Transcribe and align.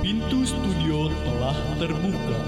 Pintu 0.00 0.40
studio 0.48 1.12
telah 1.12 1.56
terbuka. 1.76 2.38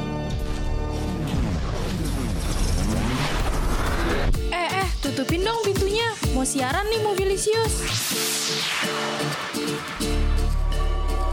Eh, 4.49 4.71
eh, 4.81 4.89
tutupin 5.05 5.45
dong 5.45 5.61
pintunya. 5.61 6.09
Mau 6.33 6.49
siaran 6.49 6.89
nih 6.89 7.05
Mobilisius. 7.05 7.85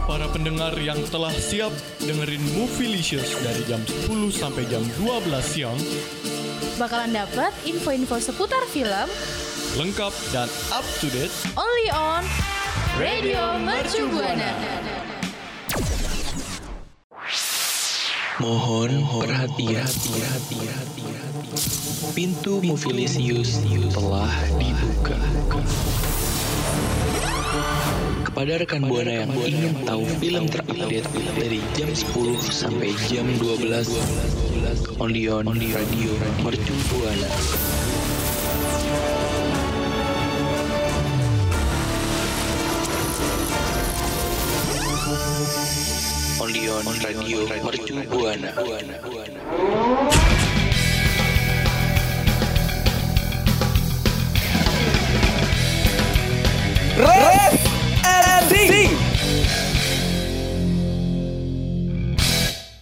Para 0.04 0.28
pendengar 0.28 0.76
yang 0.76 1.00
telah 1.08 1.32
siap 1.32 1.72
dengerin 2.04 2.44
Movielicious 2.60 3.40
dari 3.40 3.64
jam 3.64 3.80
10 4.04 4.28
sampai 4.36 4.68
jam 4.68 4.84
12 5.00 5.40
siang, 5.40 5.80
Bakalan 6.76 7.14
dapat 7.14 7.54
info-info 7.64 8.18
seputar 8.18 8.60
film 8.68 9.08
lengkap 9.74 10.14
dan 10.30 10.46
up 10.70 10.86
to 11.02 11.10
date 11.10 11.34
only 11.58 11.90
on 11.90 12.22
Radio 12.94 13.58
Mercu 13.58 14.06
Buana. 14.06 14.54
Mohon 18.38 19.02
perhatian, 19.18 19.90
pintu 22.14 22.62
Movilisius 22.62 23.66
telah 23.90 24.30
dibuka. 24.62 25.18
Kepada 28.30 28.52
rekan 28.62 28.86
Buana 28.86 29.26
yang 29.26 29.34
ingin 29.42 29.74
tahu 29.82 30.06
film 30.22 30.46
terupdate 30.46 31.10
dari 31.34 31.58
jam 31.74 31.90
10 31.90 32.14
sampai 32.46 32.94
jam 33.10 33.26
12 33.42 33.90
only 35.02 35.26
on 35.26 35.50
Radio 35.50 36.14
Mercu 36.46 36.74
Buana. 36.94 37.73
On 46.68 46.84
Radio 47.02 47.46
Mercu 47.46 48.04
Buana. 48.08 48.52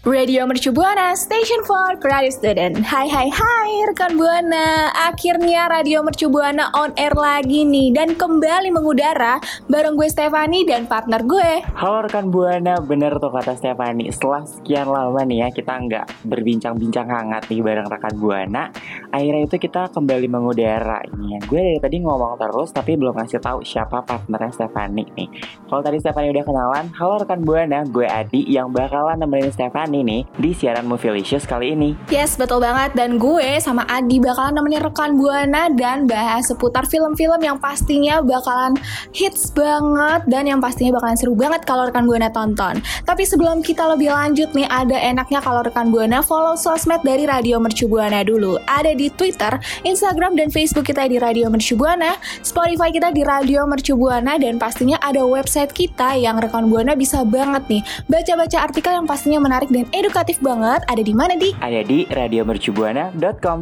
Radio 0.02 0.42
Mercu 0.50 0.74
Buana, 0.74 1.14
Station 1.14 1.62
for 1.62 1.94
Creative 2.02 2.34
Student. 2.34 2.82
Hai 2.82 3.06
hai 3.06 3.30
hai 3.30 3.86
rekan 3.86 4.18
Buana, 4.18 4.90
akhirnya 4.90 5.70
Radio 5.70 6.02
Mercu 6.02 6.26
Buana 6.26 6.74
on 6.74 6.90
air 6.98 7.14
lagi 7.14 7.62
nih 7.62 7.94
dan 7.94 8.18
kembali 8.18 8.74
mengudara 8.74 9.38
bareng 9.70 9.94
gue 9.94 10.10
Stefani 10.10 10.66
dan 10.66 10.90
partner 10.90 11.22
gue. 11.22 11.62
Halo 11.78 12.02
rekan 12.02 12.34
Buana, 12.34 12.82
bener 12.82 13.14
tuh 13.22 13.30
kata 13.30 13.54
Stefani. 13.54 14.10
Setelah 14.10 14.42
sekian 14.42 14.90
lama 14.90 15.22
nih 15.22 15.46
ya 15.46 15.48
kita 15.54 15.70
nggak 15.70 16.26
berbincang-bincang 16.26 17.06
hangat 17.06 17.46
nih 17.46 17.62
bareng 17.62 17.86
rekan 17.86 18.18
Buana, 18.18 18.74
akhirnya 19.14 19.46
itu 19.46 19.54
kita 19.54 19.86
kembali 19.94 20.26
mengudara 20.26 20.98
ini. 21.14 21.38
ya. 21.38 21.46
Gue 21.46 21.62
dari 21.62 21.78
tadi 21.78 22.02
ngomong 22.02 22.42
terus 22.42 22.74
tapi 22.74 22.98
belum 22.98 23.22
ngasih 23.22 23.38
tahu 23.38 23.62
siapa 23.62 24.02
partnernya 24.02 24.50
Stefani 24.50 25.06
nih. 25.14 25.30
Kalau 25.70 25.78
tadi 25.78 26.02
Stefani 26.02 26.34
udah 26.34 26.42
kenalan, 26.42 26.90
halo 26.90 27.22
rekan 27.22 27.46
Buana, 27.46 27.86
gue 27.86 28.10
Adi 28.10 28.50
yang 28.50 28.74
bakalan 28.74 29.22
nemenin 29.22 29.54
Stefani 29.54 29.91
nih 30.00 30.24
di 30.40 30.56
siaran 30.56 30.88
Movielicious 30.88 31.44
kali 31.44 31.76
ini. 31.76 31.92
Yes, 32.08 32.40
betul 32.40 32.64
banget. 32.64 32.96
Dan 32.96 33.20
gue 33.20 33.60
sama 33.60 33.84
Adi 33.84 34.16
bakalan 34.16 34.56
nemenin 34.56 34.80
rekan 34.80 35.20
Buana 35.20 35.68
dan 35.68 36.08
bahas 36.08 36.48
seputar 36.48 36.88
film-film 36.88 37.36
yang 37.44 37.60
pastinya 37.60 38.24
bakalan 38.24 38.80
hits 39.12 39.52
banget 39.52 40.24
dan 40.32 40.48
yang 40.48 40.64
pastinya 40.64 40.96
bakalan 40.96 41.20
seru 41.20 41.36
banget 41.36 41.68
kalau 41.68 41.92
rekan 41.92 42.08
Buana 42.08 42.32
tonton. 42.32 42.80
Tapi 43.04 43.28
sebelum 43.28 43.60
kita 43.60 43.84
lebih 43.92 44.08
lanjut 44.08 44.48
nih, 44.56 44.64
ada 44.72 44.96
enaknya 44.96 45.44
kalau 45.44 45.60
rekan 45.60 45.92
Buana 45.92 46.24
follow 46.24 46.56
sosmed 46.56 47.04
dari 47.04 47.28
Radio 47.28 47.60
Mercu 47.60 47.84
Buana 47.84 48.24
dulu. 48.24 48.56
Ada 48.64 48.96
di 48.96 49.12
Twitter, 49.12 49.60
Instagram, 49.84 50.40
dan 50.40 50.48
Facebook 50.48 50.88
kita 50.88 51.04
di 51.10 51.20
Radio 51.20 51.52
Mercu 51.52 51.76
Buana, 51.76 52.16
Spotify 52.40 52.88
kita 52.88 53.12
di 53.12 53.20
Radio 53.20 53.68
Mercu 53.68 53.98
Buana, 53.98 54.40
dan 54.40 54.56
pastinya 54.56 54.96
ada 55.02 55.26
website 55.26 55.74
kita 55.74 56.14
yang 56.14 56.38
rekan 56.38 56.70
Buana 56.70 56.94
bisa 56.94 57.26
banget 57.26 57.66
nih 57.66 57.82
baca-baca 58.06 58.58
artikel 58.62 58.92
yang 58.94 59.06
pastinya 59.10 59.42
menarik 59.42 59.66
dan 59.74 59.81
edukatif 59.90 60.38
banget. 60.38 60.86
Ada 60.86 61.02
di 61.02 61.14
mana 61.14 61.34
di? 61.34 61.50
Ada 61.58 61.82
di 61.82 62.06
radiomercubuana.com. 62.06 63.58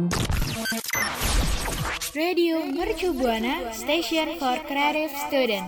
Radio 2.11 2.59
Mercu 2.67 3.15
Buana 3.15 3.71
Station 3.71 4.35
for 4.37 4.59
Creative 4.67 5.09
Student. 5.25 5.65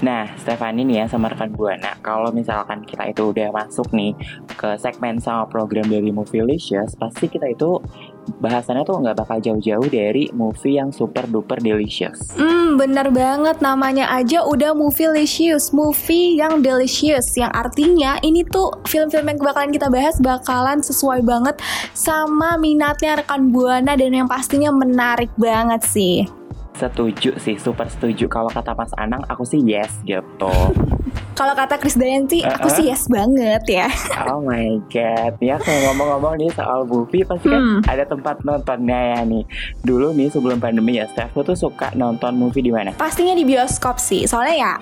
Nah, 0.00 0.32
Stefani 0.40 0.88
nih 0.88 1.04
ya 1.04 1.06
sama 1.12 1.28
rekan 1.28 1.52
Buana, 1.52 1.92
kalau 2.00 2.32
misalkan 2.32 2.80
kita 2.88 3.12
itu 3.12 3.36
udah 3.36 3.52
masuk 3.52 3.92
nih 3.92 4.16
ke 4.56 4.80
segmen 4.80 5.20
sama 5.20 5.44
program 5.44 5.84
dari 5.92 6.08
Movielicious, 6.08 6.96
pasti 6.96 7.28
kita 7.28 7.52
itu 7.52 7.76
bahasannya 8.40 8.88
tuh 8.88 8.96
nggak 9.04 9.16
bakal 9.20 9.36
jauh-jauh 9.42 9.88
dari 9.92 10.32
movie 10.32 10.80
yang 10.80 10.88
super 10.88 11.28
duper 11.28 11.60
delicious. 11.60 12.32
Hmm, 12.32 12.80
bener 12.80 13.12
banget 13.12 13.60
namanya 13.60 14.08
aja 14.08 14.40
udah 14.48 14.72
Movielicious, 14.72 15.76
movie 15.76 16.40
yang 16.40 16.64
delicious, 16.64 17.36
yang 17.36 17.52
artinya 17.52 18.16
ini 18.24 18.40
tuh 18.48 18.72
film-film 18.88 19.36
yang 19.36 19.38
bakalan 19.40 19.68
kita 19.68 19.92
bahas 19.92 20.16
bakalan 20.16 20.80
sesuai 20.80 21.20
banget 21.20 21.60
sama 21.92 22.56
minatnya 22.56 23.20
rekan 23.20 23.52
Buana 23.52 23.92
dan 24.00 24.16
yang 24.16 24.28
pastinya 24.30 24.72
menarik 24.72 25.28
banget 25.36 25.84
sih. 25.84 26.39
Setuju 26.80 27.36
sih, 27.36 27.56
super 27.56 27.84
setuju. 27.86 28.24
Kalau 28.26 28.48
kata 28.48 28.72
Mas 28.72 28.88
Anang, 28.96 29.20
aku 29.26 29.44
sih 29.44 29.60
yes 29.60 29.92
gitu. 30.02 30.48
Kalau 31.30 31.52
kata 31.52 31.76
Chris 31.76 31.96
Dayanti, 31.96 32.40
aku 32.40 32.68
Uh-uh. 32.68 32.76
sih 32.76 32.84
yes 32.86 33.04
banget 33.06 33.64
ya. 33.66 33.88
oh 34.28 34.40
my 34.40 34.76
god, 34.88 35.32
ya 35.38 35.56
kalau 35.56 35.88
ngomong-ngomong 35.88 36.36
nih 36.36 36.52
soal 36.52 36.84
movie, 36.84 37.24
pasti 37.24 37.48
kan 37.48 37.60
Hmm. 37.60 37.80
ada 37.82 38.04
tempat 38.04 38.40
nontonnya 38.40 39.16
ya 39.16 39.20
nih. 39.22 39.44
Dulu 39.80 40.12
nih 40.12 40.28
sebelum 40.28 40.56
pandemi 40.56 40.96
ya, 40.96 41.08
Steph 41.08 41.32
tuh 41.34 41.52
suka 41.54 41.92
nonton 41.94 42.36
movie 42.36 42.60
di 42.60 42.68
mana? 42.68 42.92
Pastinya 42.92 43.32
di 43.32 43.44
bioskop 43.44 43.96
sih, 43.96 44.28
soalnya 44.28 44.54
ya 44.54 44.72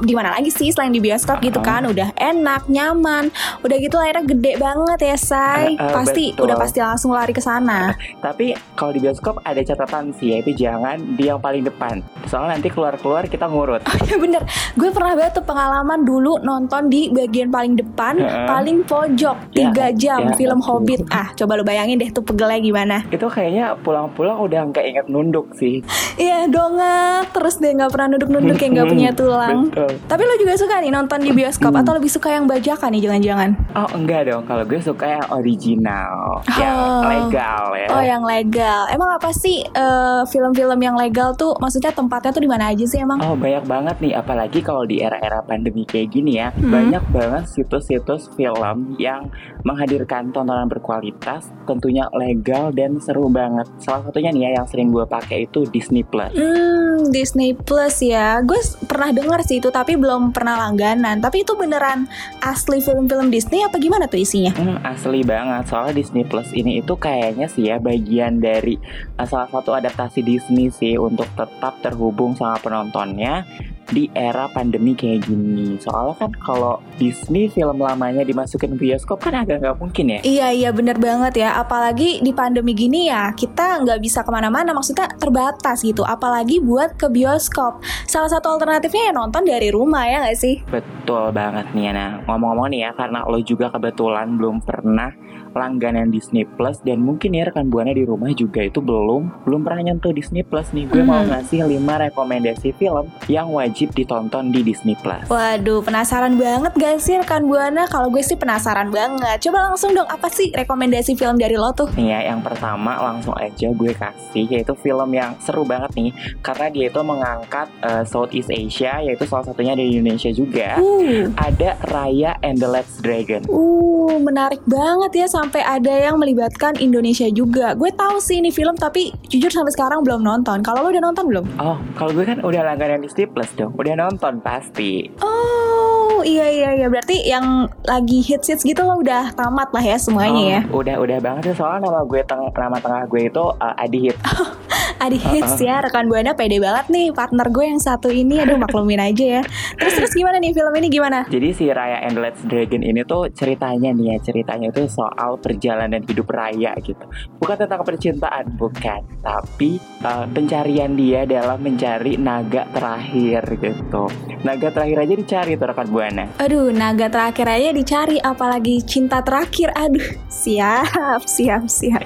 di 0.00 0.12
mana 0.12 0.30
lagi 0.30 0.48
sih 0.48 0.68
selain 0.68 0.90
di 0.90 0.98
bioskop 0.98 1.38
gitu 1.40 1.58
kan 1.58 1.84
udah 1.84 2.14
enak 2.14 2.66
nyaman 2.66 3.28
udah 3.60 3.76
gitu 3.76 3.94
layarnya 3.94 4.24
gede 4.26 4.52
banget 4.56 4.98
ya 5.04 5.16
say 5.16 5.64
Uh, 5.72 5.78
uh, 5.80 5.92
pasti 5.92 6.30
betul. 6.30 6.44
udah 6.44 6.56
pasti 6.56 6.78
langsung 6.78 7.10
lari 7.10 7.30
ke 7.30 7.40
sana 7.40 7.94
Tapi 8.18 8.50
kalau 8.72 8.90
di 8.90 9.00
bioskop 9.00 9.40
ada 9.42 9.58
catatan 9.58 10.12
sih, 10.12 10.30
yaitu 10.30 10.52
jangan 10.52 10.98
di 11.12 11.26
yang 11.26 11.38
paling 11.38 11.62
depan. 11.62 11.98
Soalnya 12.24 12.54
nanti 12.54 12.68
keluar-keluar 12.68 13.26
kita 13.26 13.46
ngurut. 13.46 13.82
Ya 14.04 14.16
bener, 14.16 14.42
gue 14.72 14.90
pernah 14.90 15.12
banget 15.12 15.32
tuh 15.34 15.44
pengalaman 15.44 16.02
dulu 16.02 16.38
nonton 16.38 16.86
di 16.86 17.08
bagian 17.08 17.48
paling 17.48 17.74
depan, 17.74 18.14
Heeh. 18.16 18.46
paling 18.46 18.78
pojok, 18.82 19.36
Ya, 19.50 19.68
tiga 19.68 19.86
jam 19.92 20.20
ya 20.24 20.34
film 20.34 20.58
ampun. 20.58 20.84
Hobbit. 20.84 21.00
Ah, 21.08 21.32
coba 21.32 21.52
lu 21.54 21.64
bayangin 21.64 21.98
deh 21.98 22.10
tuh 22.10 22.22
pegelnya 22.22 22.58
gimana. 22.58 22.96
Itu 23.08 23.26
kayaknya 23.26 23.74
pulang-pulang 23.78 24.38
udah 24.38 24.60
nggak 24.68 24.84
inget 24.84 25.06
nunduk 25.08 25.50
sih. 25.56 25.80
Iya 26.14 26.46
dongak, 26.46 27.32
terus 27.32 27.58
deh 27.58 27.72
nggak 27.72 27.90
pernah 27.90 28.06
nunduk-nunduk 28.12 28.56
kayak 28.56 28.70
nggak 28.72 28.88
punya 28.88 29.10
tulang. 29.18 29.71
Betul. 29.72 29.96
Tapi 30.04 30.22
lu 30.22 30.34
juga 30.36 30.54
suka 30.54 30.74
nih 30.78 30.92
nonton 30.92 31.18
di 31.18 31.32
bioskop 31.32 31.72
atau 31.72 31.96
lebih 31.96 32.12
suka 32.12 32.28
yang 32.28 32.44
bajakan 32.44 32.92
nih 32.92 33.02
jangan-jangan? 33.02 33.50
Oh 33.72 33.88
enggak 33.90 34.28
dong, 34.28 34.44
kalau 34.44 34.62
gue 34.62 34.76
suka 34.78 35.06
yang 35.10 35.26
original, 35.32 36.44
yang 36.54 36.76
Oh. 36.76 37.00
legal 37.02 37.64
ya. 37.72 37.88
Oh 37.88 38.02
yang 38.02 38.20
legal. 38.20 38.84
Emang 38.86 39.16
apa 39.16 39.32
sih 39.32 39.64
eh, 39.64 40.22
film-film 40.28 40.76
yang 40.76 40.92
legal 40.92 41.32
tuh? 41.32 41.56
Maksudnya 41.56 41.88
tempatnya 41.90 42.30
tuh 42.30 42.42
di 42.42 42.50
mana 42.50 42.68
aja 42.68 42.84
sih 42.84 43.00
emang? 43.00 43.16
Oh 43.20 43.32
banyak 43.32 43.64
banget 43.64 43.96
nih, 43.98 44.12
apalagi 44.12 44.60
kalau 44.60 44.84
di 44.84 45.00
era-era 45.00 45.40
pandemi 45.40 45.82
kayak 45.82 46.10
gini 46.10 46.36
ya, 46.36 46.52
Hmm. 46.52 46.68
banyak 46.68 47.04
banget 47.08 47.44
situs-situs 47.48 48.28
film 48.34 48.92
yang 48.98 49.32
menghadirkan 49.62 50.28
tontonan 50.30 50.68
berkualitas, 50.68 51.48
tentunya 51.64 52.10
legal 52.12 52.68
dan 52.70 52.98
seru 52.98 53.30
banget. 53.30 53.64
Salah 53.78 54.04
satunya 54.04 54.28
nih 54.28 54.42
ya 54.42 54.60
yang 54.60 54.66
sering 54.66 54.90
gue 54.90 55.06
pakai 55.06 55.46
itu 55.46 55.64
Disney 55.64 56.02
Plus. 56.02 56.34
Hmm, 56.34 57.08
Disney 57.08 57.54
Plus 57.54 58.02
ya. 58.02 58.42
Gue 58.42 58.58
pernah 58.84 59.14
dengar 59.14 59.40
sih 59.40 59.61
itu 59.62 59.70
tapi 59.70 59.94
belum 59.94 60.34
pernah 60.34 60.58
langganan. 60.58 61.22
Tapi 61.22 61.46
itu 61.46 61.54
beneran 61.54 62.10
asli 62.42 62.82
film-film 62.82 63.30
Disney 63.30 63.62
apa 63.62 63.78
gimana 63.78 64.10
tuh 64.10 64.18
isinya? 64.18 64.50
Hmm, 64.58 64.82
asli 64.82 65.22
banget. 65.22 65.70
Soalnya 65.70 65.94
Disney 65.94 66.26
Plus 66.26 66.50
ini 66.50 66.82
itu 66.82 66.98
kayaknya 66.98 67.46
sih 67.46 67.70
ya 67.70 67.78
bagian 67.78 68.42
dari 68.42 68.74
uh, 69.14 69.26
salah 69.30 69.46
satu 69.46 69.70
adaptasi 69.78 70.26
Disney 70.26 70.74
sih 70.74 70.98
untuk 70.98 71.30
tetap 71.38 71.78
terhubung 71.78 72.34
sama 72.34 72.58
penontonnya 72.58 73.46
di 73.92 74.08
era 74.16 74.48
pandemi 74.50 74.96
kayak 74.96 75.28
gini. 75.28 75.76
Soalnya 75.78 76.16
kan 76.16 76.32
kalau 76.40 76.80
Disney 76.96 77.52
film 77.52 77.78
lamanya 77.78 78.24
dimasukin 78.24 78.74
bioskop 78.80 79.20
kan 79.22 79.36
agak 79.36 79.60
nggak 79.62 79.76
mungkin 79.78 80.18
ya. 80.18 80.20
Iya 80.24 80.48
iya 80.50 80.70
bener 80.72 80.96
banget 80.96 81.44
ya. 81.44 81.60
Apalagi 81.60 82.24
di 82.24 82.32
pandemi 82.32 82.72
gini 82.72 83.12
ya 83.12 83.30
kita 83.36 83.84
nggak 83.84 84.00
bisa 84.00 84.24
ke 84.24 84.30
mana-mana. 84.32 84.72
Maksudnya 84.72 85.12
terbatas 85.20 85.84
gitu. 85.84 86.02
Apalagi 86.02 86.58
buat 86.58 86.96
ke 86.96 87.12
bioskop. 87.12 87.84
Salah 88.08 88.32
satu 88.32 88.56
alternatifnya 88.56 89.12
ya 89.12 89.14
nonton 89.14 89.44
dari 89.44 89.68
rumah 89.68 90.08
ya 90.08 90.24
nggak 90.24 90.38
sih? 90.40 90.64
Betul 90.66 91.30
banget 91.36 91.68
nih 91.76 91.92
Nah 91.92 92.24
ngomong-ngomong 92.24 92.68
nih 92.72 92.80
ya 92.88 92.90
Karena 92.94 93.26
lo 93.26 93.38
juga 93.42 93.68
kebetulan 93.68 94.38
belum 94.38 94.64
pernah 94.64 95.10
langganan 95.52 96.08
Disney 96.08 96.44
Plus 96.44 96.80
dan 96.80 96.98
mungkin 96.98 97.32
ya 97.32 97.44
rekan 97.44 97.68
buana 97.68 97.90
di 97.90 98.02
rumah 98.02 98.30
juga 98.30 98.60
itu 98.60 98.78
belum 98.78 99.44
belum 99.44 99.60
pernah 99.62 99.82
nyentuh 99.84 100.10
Disney 100.10 100.42
Plus 100.42 100.68
nih. 100.70 100.86
Gue 100.86 101.02
mau 101.02 101.20
Mhm. 101.20 101.28
ngasih 101.30 101.60
5 101.68 101.94
rekomendasi 102.02 102.72
film 102.72 103.04
yang 103.26 103.48
wajib 103.48 103.92
ditonton 103.92 104.48
di 104.48 104.62
Disney 104.62 104.94
Plus. 104.94 105.24
Waduh, 105.26 105.80
penasaran 105.80 106.34
banget 106.34 106.72
gak 106.72 106.96
sih 106.98 107.16
rekan 107.16 107.44
Buana? 107.44 107.86
Kalau 107.86 108.08
gue 108.08 108.20
sih 108.20 108.34
penasaran 108.34 108.88
banget. 108.88 109.38
Coba 109.42 109.68
langsung 109.68 109.92
dong, 109.92 110.06
apa 110.06 110.26
sih 110.26 110.50
rekomendasi 110.50 111.14
film 111.14 111.36
dari 111.36 111.54
lo 111.54 111.70
tuh? 111.70 111.88
Nih 111.92 112.10
ya, 112.10 112.28
yang 112.28 112.40
pertama 112.40 112.98
langsung 112.98 113.34
aja 113.34 113.68
gue 113.68 113.92
kasih 113.92 114.44
yaitu 114.48 114.74
film 114.74 115.10
yang 115.10 115.36
seru 115.38 115.62
banget 115.62 115.92
nih 115.92 116.10
karena 116.40 116.66
dia 116.68 116.86
itu 116.86 117.00
mengangkat 117.00 117.68
eh, 117.80 118.04
Southeast 118.04 118.48
Asia 118.48 118.98
yaitu 119.00 119.24
salah 119.24 119.44
satunya 119.44 119.72
di 119.72 119.92
Indonesia 119.92 120.28
juga. 120.28 120.76
Uh, 120.78 121.28
Ada 121.34 121.76
Raya 121.84 122.36
and 122.40 122.56
the 122.56 122.66
Last 122.66 123.00
Dragon. 123.00 123.42
uh, 123.46 124.16
menarik 124.18 124.62
banget 124.64 125.12
ya 125.16 125.26
sampai 125.42 125.58
ada 125.66 125.90
yang 125.90 126.22
melibatkan 126.22 126.78
Indonesia 126.78 127.26
juga. 127.26 127.74
Gue 127.74 127.90
tahu 127.90 128.22
sih 128.22 128.38
ini 128.38 128.54
film 128.54 128.78
tapi 128.78 129.10
jujur 129.26 129.50
sampai 129.50 129.74
sekarang 129.74 130.06
belum 130.06 130.22
nonton. 130.22 130.62
Kalau 130.62 130.86
lo 130.86 130.94
udah 130.94 131.02
nonton 131.02 131.26
belum? 131.26 131.44
Oh, 131.58 131.82
kalau 131.98 132.14
gue 132.14 132.22
kan 132.22 132.38
udah 132.46 132.62
langganan 132.62 133.02
Disney 133.02 133.26
Plus 133.26 133.50
dong, 133.58 133.74
udah 133.74 133.98
nonton 133.98 134.38
pasti. 134.38 135.10
Oh, 135.18 136.22
iya 136.22 136.46
iya 136.46 136.70
iya. 136.78 136.86
Berarti 136.86 137.26
yang 137.26 137.66
lagi 137.82 138.22
hits 138.22 138.46
hits 138.46 138.62
gitu 138.62 138.86
lo 138.86 139.02
udah 139.02 139.34
tamat 139.34 139.74
lah 139.74 139.82
ya 139.82 139.98
semuanya 139.98 140.42
ya. 140.46 140.60
Oh, 140.70 140.78
Udah 140.78 141.02
udah 141.02 141.18
banget 141.18 141.50
ya 141.50 141.54
soalnya 141.58 141.90
nama 141.90 142.06
gue 142.06 142.22
teng 142.22 142.46
nama 142.54 142.78
tengah 142.78 143.02
gue 143.10 143.22
itu 143.26 143.42
uh, 143.42 143.74
Adi 143.74 143.98
Hit. 143.98 144.16
Adi 145.02 145.18
hits 145.18 145.58
ya 145.58 145.82
rekan 145.82 146.06
buana 146.06 146.30
pede 146.38 146.62
banget 146.62 146.86
nih 146.86 147.10
partner 147.10 147.50
gue 147.50 147.64
yang 147.66 147.82
satu 147.82 148.06
ini 148.06 148.38
aduh 148.38 148.54
maklumin 148.54 149.02
aja 149.02 149.40
ya 149.40 149.42
terus 149.74 149.98
terus 149.98 150.12
gimana 150.14 150.38
nih 150.38 150.54
film 150.54 150.70
ini 150.78 150.86
gimana 150.86 151.26
Jadi 151.26 151.48
si 151.50 151.66
Raya 151.70 152.06
and 152.06 152.14
the 152.14 152.22
Last 152.22 152.46
Dragon 152.46 152.86
ini 152.86 153.02
tuh 153.02 153.26
ceritanya 153.34 153.90
nih 153.90 154.14
ya 154.14 154.16
ceritanya 154.22 154.70
itu 154.70 154.86
soal 154.86 155.31
perjalanan 155.38 156.02
hidup 156.04 156.28
Raya 156.28 156.74
gitu. 156.80 157.04
Bukan 157.38 157.56
tentang 157.56 157.82
percintaan, 157.84 158.56
bukan. 158.56 159.00
Tapi 159.20 159.78
uh, 160.02 160.26
pencarian 160.28 160.92
dia 160.92 161.24
dalam 161.24 161.60
mencari 161.60 162.16
naga 162.16 162.66
terakhir 162.72 163.44
gitu. 163.60 164.08
Naga 164.42 164.68
terakhir 164.74 164.98
aja 165.06 165.14
dicari 165.14 165.52
tuh 165.54 165.66
rekan 165.70 165.88
buana. 165.88 166.24
aduh 166.36 166.74
naga 166.74 167.06
terakhir 167.06 167.46
aja 167.46 167.70
dicari 167.70 168.18
apalagi 168.18 168.82
cinta 168.82 169.22
terakhir 169.22 169.70
aduh 169.72 170.02
siap 170.26 171.22
siap 171.24 171.64
siap 171.70 172.02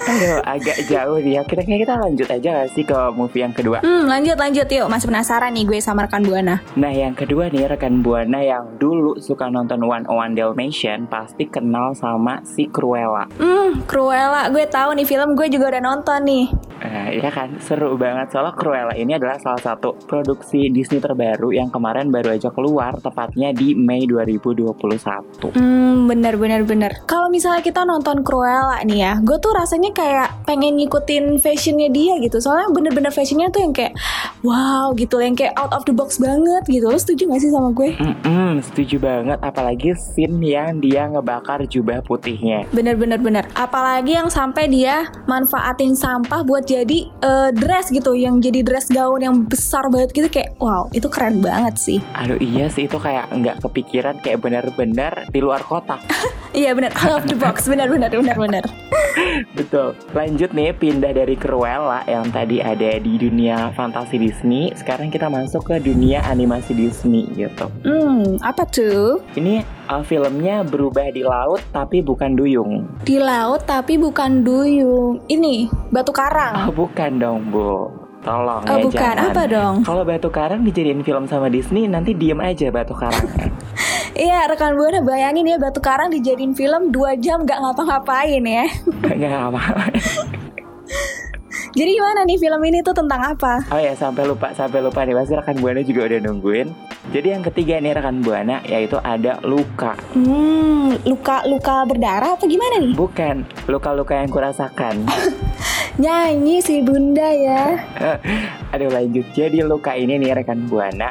Aduh, 0.00 0.38
agak 0.46 0.78
jauh 0.86 1.18
ya. 1.18 1.42
Kita 1.42 1.66
kita 1.66 1.98
lanjut 1.98 2.28
aja 2.30 2.62
gak 2.62 2.70
sih 2.72 2.86
ke 2.86 2.94
movie 3.12 3.42
yang 3.42 3.50
kedua? 3.50 3.82
hmm 3.82 4.06
lanjut 4.06 4.38
lanjut 4.38 4.66
yuk 4.70 4.86
masih 4.86 5.10
penasaran 5.10 5.50
nih 5.50 5.66
gue 5.66 5.78
sama 5.82 6.06
rekan 6.06 6.22
buana 6.22 6.62
Nah 6.78 6.92
yang 6.94 7.18
kedua 7.18 7.50
nih 7.50 7.66
rekan 7.66 8.00
Buana 8.00 8.38
yang 8.40 8.78
dulu 8.78 9.18
suka 9.18 9.50
nonton 9.50 9.82
One 9.82 10.06
One 10.06 10.32
Dalmatian 10.32 11.10
pasti 11.10 11.50
kenal 11.50 11.92
sama 11.92 12.40
si 12.46 12.69
Cruella. 12.72 13.26
hmm 13.36 13.84
Cruella 13.84 14.48
gue 14.48 14.64
tahu 14.66 14.96
nih 14.96 15.06
film 15.06 15.36
gue 15.36 15.46
juga 15.50 15.76
udah 15.76 15.82
nonton 15.82 16.20
nih 16.24 16.46
Nah, 16.80 17.12
iya 17.12 17.28
kan 17.28 17.60
seru 17.60 17.92
banget 18.00 18.32
soalnya 18.32 18.56
Cruella 18.56 18.94
ini 18.96 19.12
adalah 19.12 19.36
salah 19.36 19.60
satu 19.60 20.00
produksi 20.08 20.72
Disney 20.72 20.96
terbaru 20.96 21.52
yang 21.52 21.68
kemarin 21.68 22.08
baru 22.08 22.32
aja 22.32 22.48
keluar 22.48 22.96
tepatnya 22.96 23.52
di 23.52 23.76
Mei 23.76 24.08
2021. 24.08 25.52
Hmm, 25.60 26.08
bener 26.08 26.40
bener 26.40 26.64
bener. 26.64 27.04
Kalau 27.04 27.28
misalnya 27.28 27.60
kita 27.60 27.84
nonton 27.84 28.24
Cruella 28.24 28.80
nih 28.88 28.98
ya, 29.04 29.12
gue 29.20 29.36
tuh 29.36 29.52
rasanya 29.52 29.92
kayak 29.92 30.48
pengen 30.48 30.80
ngikutin 30.80 31.36
fashionnya 31.44 31.92
dia 31.92 32.16
gitu. 32.16 32.40
Soalnya 32.40 32.72
bener-bener 32.72 33.12
fashionnya 33.12 33.52
tuh 33.52 33.60
yang 33.60 33.76
kayak 33.76 33.92
wow 34.40 34.96
gitu, 34.96 35.20
yang 35.20 35.36
kayak 35.36 35.52
out 35.60 35.76
of 35.76 35.84
the 35.84 35.92
box 35.92 36.16
banget 36.16 36.64
gitu. 36.64 36.88
Lo 36.88 36.96
setuju 36.96 37.28
gak 37.28 37.44
sih 37.44 37.52
sama 37.52 37.76
gue? 37.76 37.92
Mm-mm, 38.00 38.64
setuju 38.64 38.96
banget 38.96 39.38
apalagi 39.44 39.92
scene 39.94 40.40
yang 40.40 40.80
dia 40.80 41.12
ngebakar 41.12 41.68
jubah 41.68 42.00
putihnya. 42.00 42.59
Bener 42.68 42.94
bener 43.00 43.20
bener. 43.20 43.44
Apalagi 43.56 44.16
yang 44.20 44.28
sampai 44.28 44.68
dia 44.68 45.08
manfaatin 45.24 45.96
sampah 45.96 46.44
buat 46.44 46.68
jadi 46.68 47.08
eh, 47.08 47.50
dress 47.56 47.88
gitu, 47.88 48.12
yang 48.12 48.44
jadi 48.44 48.60
dress 48.60 48.92
gaun 48.92 49.24
yang 49.24 49.36
besar 49.48 49.88
banget 49.88 50.12
gitu 50.12 50.28
kayak 50.28 50.52
wow 50.60 50.88
itu 50.92 51.08
keren 51.08 51.40
banget 51.40 51.74
sih. 51.80 51.98
Aduh 52.16 52.36
iya 52.40 52.68
sih 52.68 52.86
itu 52.88 52.98
kayak 52.98 53.30
nggak 53.32 53.62
kepikiran 53.64 54.20
kayak 54.20 54.42
benar-benar 54.42 55.28
di 55.30 55.40
luar 55.40 55.62
kotak. 55.64 56.00
Iya 56.50 56.74
bener 56.74 56.90
out 56.98 57.22
of 57.22 57.24
the 57.30 57.38
box, 57.38 57.70
bener 57.70 57.86
bener 57.86 58.10
bener 58.10 58.34
bener. 58.34 58.64
Betul. 59.58 59.94
Lanjut 60.10 60.50
nih 60.50 60.74
pindah 60.74 61.14
dari 61.14 61.38
Cruella 61.38 62.02
yang 62.10 62.26
tadi 62.30 62.58
ada 62.58 62.98
di 62.98 63.22
dunia 63.22 63.70
fantasi 63.74 64.18
Disney, 64.18 64.74
sekarang 64.74 65.14
kita 65.14 65.30
masuk 65.30 65.70
ke 65.70 65.78
dunia 65.78 66.26
animasi 66.26 66.74
Disney 66.74 67.30
gitu. 67.38 67.70
Hmm, 67.86 68.38
apa 68.42 68.66
tuh? 68.66 69.22
Ini 69.38 69.62
uh, 69.90 70.02
filmnya 70.06 70.62
berubah 70.62 71.10
di 71.10 71.26
laut 71.26 71.58
tapi 71.74 72.00
bukan 72.00 72.38
duyung. 72.38 72.86
Di 73.02 73.18
laut 73.18 73.66
tapi 73.66 73.98
bukan 73.98 74.46
duyung. 74.46 75.18
Ini 75.26 75.66
batu 75.90 76.14
karang. 76.14 76.70
Oh, 76.70 76.86
bukan 76.86 77.18
dong, 77.18 77.50
Bu. 77.50 77.90
Tolong 78.20 78.60
Oh 78.68 78.76
ya 78.76 78.84
bukan, 78.84 79.14
jangan. 79.16 79.32
apa 79.32 79.42
dong? 79.48 79.74
Kalau 79.80 80.04
Batu 80.04 80.28
Karang 80.28 80.60
dijadiin 80.60 81.00
film 81.00 81.24
sama 81.24 81.48
Disney, 81.48 81.88
nanti 81.88 82.12
diem 82.12 82.36
aja 82.36 82.68
Batu 82.68 82.92
Karangnya. 82.92 83.48
Iya 84.10 84.44
rekan 84.52 84.76
buana 84.76 85.00
bayangin 85.00 85.48
ya 85.48 85.56
batu 85.56 85.80
karang 85.80 86.10
dijadiin 86.12 86.52
film 86.52 86.92
2 86.92 87.24
jam 87.24 87.46
gak 87.46 87.56
ngapa-ngapain 87.56 88.42
ya. 88.42 88.66
Nggak 89.16 89.32
apa. 89.48 89.62
Jadi 91.78 91.90
gimana 91.94 92.26
nih 92.26 92.36
film 92.36 92.60
ini 92.66 92.82
tuh 92.82 92.92
tentang 92.92 93.22
apa? 93.22 93.62
Oh 93.70 93.78
ya 93.78 93.94
sampai 93.94 94.26
lupa 94.26 94.50
sampai 94.50 94.82
lupa 94.82 95.06
nih 95.06 95.14
pasti 95.14 95.32
rekan 95.38 95.56
buana 95.62 95.80
juga 95.86 96.10
udah 96.10 96.20
nungguin. 96.26 96.68
Jadi 97.10 97.34
yang 97.34 97.42
ketiga 97.42 97.82
nih 97.82 97.90
rekan 97.98 98.22
buana 98.22 98.62
yaitu 98.62 98.94
ada 99.02 99.42
luka. 99.42 99.98
Hmm, 100.14 100.94
luka-luka 101.02 101.82
berdarah 101.82 102.38
apa 102.38 102.46
gimana 102.46 102.78
nih? 102.78 102.94
Bukan 102.94 103.66
luka-luka 103.66 104.14
yang 104.14 104.30
kurasakan. 104.30 105.10
Nyanyi 106.02 106.62
si 106.62 106.78
bunda 106.86 107.34
ya. 107.34 107.82
Aduh 108.72 108.94
lanjut. 108.94 109.26
Jadi 109.34 109.58
luka 109.66 109.98
ini 109.98 110.22
nih 110.22 110.38
rekan 110.38 110.70
buana 110.70 111.10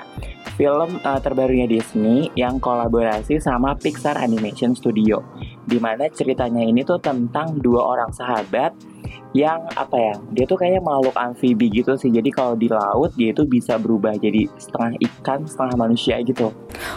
film 0.60 1.00
uh, 1.08 1.20
terbarunya 1.24 1.68
Disney 1.68 2.28
yang 2.36 2.60
kolaborasi 2.60 3.40
sama 3.40 3.76
Pixar 3.80 4.20
Animation 4.20 4.76
Studio. 4.76 5.24
Di 5.64 5.80
mana 5.80 6.12
ceritanya 6.12 6.64
ini 6.64 6.84
tuh 6.84 7.00
tentang 7.00 7.60
dua 7.60 7.96
orang 7.96 8.12
sahabat 8.12 8.76
yang 9.38 9.62
apa 9.78 9.94
ya 9.94 10.14
dia 10.34 10.46
tuh 10.50 10.58
kayak 10.58 10.82
makhluk 10.82 11.14
amfibi 11.14 11.70
gitu 11.70 11.94
sih. 11.94 12.10
Jadi 12.10 12.34
kalau 12.34 12.58
di 12.58 12.66
laut 12.66 13.14
dia 13.14 13.30
itu 13.30 13.46
bisa 13.46 13.78
berubah 13.78 14.18
jadi 14.18 14.50
setengah 14.58 14.98
ikan 14.98 15.46
setengah 15.46 15.76
manusia 15.78 16.18
gitu. 16.26 16.50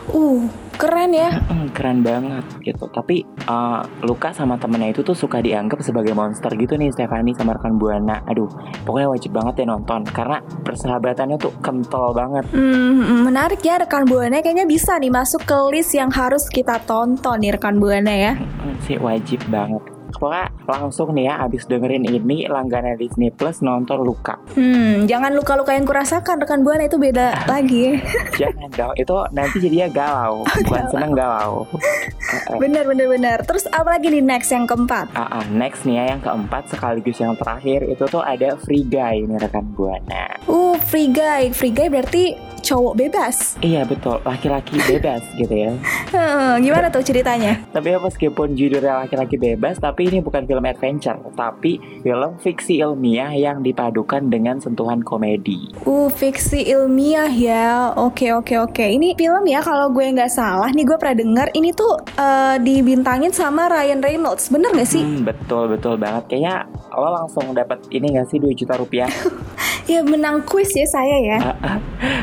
Uh, 0.08 0.48
keren 0.80 1.12
ya. 1.12 1.28
Keren 1.76 2.04
banget 2.04 2.44
gitu. 2.64 2.88
Tapi 2.88 3.24
uh, 3.48 3.80
Luka 4.04 4.32
sama 4.32 4.56
temennya 4.60 4.92
itu 4.92 5.00
tuh 5.00 5.16
suka 5.16 5.40
dianggap 5.40 5.80
sebagai 5.80 6.12
monster 6.12 6.52
gitu 6.56 6.76
nih 6.76 6.92
Stefani 6.92 7.32
sama 7.36 7.56
rekan 7.56 7.76
Buana. 7.76 8.24
Aduh 8.28 8.48
pokoknya 8.84 9.08
wajib 9.12 9.32
banget 9.36 9.64
ya 9.64 9.66
nonton. 9.68 10.04
Karena 10.08 10.40
persahabatannya 10.40 11.36
tuh 11.36 11.52
kental 11.60 12.16
banget. 12.16 12.44
Hmm, 12.52 13.28
menarik 13.28 13.60
ya 13.60 13.80
rekan 13.80 14.08
buana. 14.08 14.40
Kayaknya 14.40 14.64
bisa 14.68 14.96
nih 14.96 15.12
masuk 15.12 15.44
ke 15.44 15.56
list 15.72 15.92
yang 15.96 16.08
harus 16.12 16.48
kita 16.48 16.80
tonton 16.84 17.40
nih 17.40 17.56
rekan 17.56 17.76
buana 17.76 18.12
ya. 18.12 18.32
Sih 18.84 19.00
wajib 19.00 19.40
banget 19.48 20.01
Pokoknya 20.14 20.48
langsung 20.64 21.12
nih 21.12 21.28
ya 21.28 21.34
abis 21.40 21.64
dengerin 21.64 22.04
ini 22.04 22.46
langganan 22.46 22.94
Disney 22.94 23.28
Plus 23.28 23.60
nonton 23.60 24.00
Luka 24.00 24.36
Hmm, 24.52 25.04
jangan 25.04 25.32
luka-luka 25.32 25.72
yang 25.72 25.84
kurasakan 25.84 26.40
rekan 26.40 26.62
buana 26.62 26.84
itu 26.84 26.96
beda 26.96 27.34
lagi. 27.52 27.98
Jangan 28.34 28.68
dong 28.70 28.94
itu 28.94 29.16
nanti 29.30 29.56
jadinya 29.58 29.88
galau 29.98 30.44
Bukan 30.44 30.84
seneng 30.88 31.12
galau 31.12 31.64
Eh, 32.32 32.40
eh. 32.48 32.56
bener 32.56 32.88
bener 32.88 33.12
bener. 33.12 33.38
Terus 33.44 33.68
apa 33.68 33.92
lagi 33.92 34.08
nih 34.08 34.24
next 34.24 34.48
yang 34.48 34.64
keempat? 34.64 35.12
Ah, 35.12 35.40
ah, 35.40 35.44
next 35.52 35.84
nih 35.84 36.00
ya 36.00 36.16
yang 36.16 36.20
keempat 36.24 36.64
sekaligus 36.64 37.20
yang 37.20 37.36
terakhir 37.36 37.84
itu 37.84 38.08
tuh 38.08 38.24
ada 38.24 38.56
Free 38.56 38.88
Guy 38.88 39.28
nih 39.28 39.36
rekan 39.36 39.68
buana. 39.76 40.40
Uh, 40.48 40.72
free 40.80 41.12
guy. 41.12 41.52
Free 41.52 41.68
guy 41.70 41.92
berarti 41.92 42.32
cowok 42.62 42.94
bebas. 42.94 43.58
Iya 43.60 43.82
betul 43.84 44.22
laki-laki 44.22 44.78
bebas 44.90 45.22
gitu 45.34 45.52
ya. 45.52 45.74
Hmm, 46.14 46.62
gimana 46.62 46.88
tuh 46.88 47.02
ceritanya? 47.02 47.58
Tapi 47.74 47.92
ya 47.92 47.98
meskipun 47.98 48.54
judulnya 48.54 49.04
laki-laki 49.04 49.36
bebas, 49.36 49.82
tapi 49.82 50.08
ini 50.08 50.22
bukan 50.22 50.46
film 50.46 50.64
adventure, 50.64 51.18
tapi 51.34 51.82
film 52.00 52.38
fiksi 52.38 52.80
ilmiah 52.80 53.34
yang 53.34 53.60
dipadukan 53.60 54.30
dengan 54.30 54.62
sentuhan 54.62 55.02
komedi. 55.02 55.74
Uh, 55.84 56.08
fiksi 56.08 56.70
ilmiah 56.70 57.28
ya. 57.28 57.92
Oke, 57.98 58.30
oke, 58.32 58.54
oke. 58.62 58.84
Ini 58.86 59.18
film 59.18 59.44
ya 59.50 59.60
kalau 59.60 59.90
gue 59.90 60.06
nggak 60.06 60.30
salah 60.30 60.70
nih 60.70 60.86
gue 60.86 60.96
pernah 60.96 61.16
denger 61.18 61.48
ini 61.58 61.70
tuh 61.74 61.98
eh, 62.16 62.56
dibintangin 62.62 63.34
sama 63.34 63.66
Ryan 63.66 64.00
Reynolds. 64.00 64.48
Bener 64.52 64.70
gak 64.72 64.88
sih? 64.88 65.02
Hmm, 65.02 65.26
betul 65.26 65.72
betul 65.72 65.98
banget. 65.98 66.30
Kayaknya 66.30 66.68
lo 66.92 67.08
langsung 67.10 67.50
dapat 67.56 67.82
ini 67.90 68.14
gak 68.14 68.28
sih 68.30 68.38
2 68.38 68.52
juta 68.54 68.74
rupiah? 68.78 69.08
Ya 69.90 70.00
menang 70.02 70.46
kuis 70.46 70.70
ya 70.72 70.86
saya 70.86 71.16
ya. 71.20 71.38
Ah, 71.42 71.56
ah. 71.74 71.78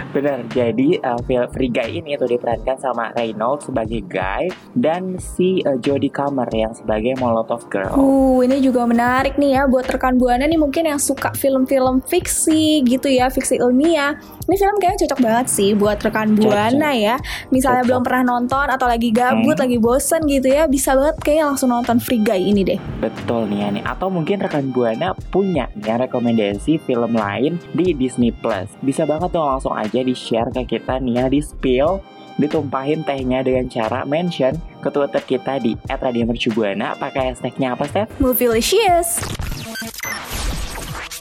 Bener, 0.09 0.41
jadi 0.49 0.97
uh, 1.05 1.19
Free 1.53 1.69
Guy 1.69 2.01
ini 2.01 2.17
tuh 2.17 2.25
diperankan 2.25 2.81
sama 2.81 3.13
Reynolds 3.13 3.69
sebagai 3.69 4.01
Guy 4.09 4.49
dan 4.73 5.21
si 5.21 5.61
uh, 5.63 5.77
Jodie 5.77 6.09
Comer 6.09 6.49
yang 6.49 6.73
sebagai 6.73 7.13
Molotov 7.21 7.69
Girl. 7.69 7.93
Uh, 7.93 8.41
ini 8.41 8.57
juga 8.59 8.89
menarik 8.89 9.37
nih 9.37 9.59
ya 9.59 9.63
buat 9.69 9.85
rekan 9.85 10.17
buana 10.17 10.49
nih 10.49 10.57
mungkin 10.57 10.89
yang 10.89 10.97
suka 10.97 11.31
film-film 11.37 12.01
fiksi 12.03 12.81
gitu 12.83 13.07
ya, 13.07 13.29
fiksi 13.29 13.61
ilmiah. 13.61 14.17
Ini 14.49 14.55
film 14.57 14.75
kayaknya 14.81 15.05
cocok 15.05 15.19
banget 15.21 15.47
sih 15.47 15.69
buat 15.77 16.01
rekan 16.01 16.33
buana 16.33 16.89
ya. 16.95 17.15
Misalnya 17.53 17.85
Cocok. 17.85 17.89
belum 17.93 18.01
pernah 18.01 18.23
nonton 18.35 18.65
atau 18.65 18.87
lagi 18.89 19.09
gabut, 19.13 19.55
Hmm. 19.55 19.63
lagi 19.67 19.77
bosen 19.77 20.21
gitu 20.25 20.47
ya, 20.49 20.65
bisa 20.65 20.97
banget 20.97 21.15
kayaknya 21.21 21.45
langsung 21.53 21.69
nonton 21.69 22.01
Free 22.01 22.23
Guy 22.23 22.49
ini 22.49 22.65
deh. 22.65 22.79
Betul 22.99 23.45
nih 23.51 23.59
ya 23.61 23.67
nih. 23.77 23.83
Atau 23.85 24.09
mungkin 24.09 24.41
rekan 24.41 24.73
Buana 24.73 25.13
punya 25.29 25.69
ya, 25.85 26.01
rekomendasi 26.01 26.81
film 26.83 27.13
lain 27.13 27.48
di 27.73 27.95
Disney 27.95 28.29
Plus. 28.29 28.69
Bisa 28.83 29.07
banget 29.07 29.33
dong 29.33 29.47
langsung 29.47 29.73
aja 29.73 30.03
di-share 30.03 30.51
ke 30.51 30.77
kita 30.77 31.01
nih 31.01 31.15
ya 31.17 31.25
di 31.31 31.39
spill 31.41 32.03
ditumpahin 32.39 33.03
tehnya 33.03 33.43
dengan 33.43 33.67
cara 33.67 34.07
mention 34.07 34.55
ke 34.79 34.89
Twitter 34.91 35.23
kita 35.23 35.59
di 35.59 35.75
@radiomercubuana 35.87 36.95
pakai 36.95 37.33
hashtagnya 37.33 37.75
apa 37.75 37.89
Steph? 37.89 38.11
Movielicious. 38.19 39.23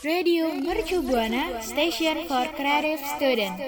Radio 0.06 0.54
Mercu 0.54 1.02
Buana 1.02 1.58
Station 1.58 2.22
for 2.30 2.46
Creative 2.54 3.02
Student. 3.18 3.58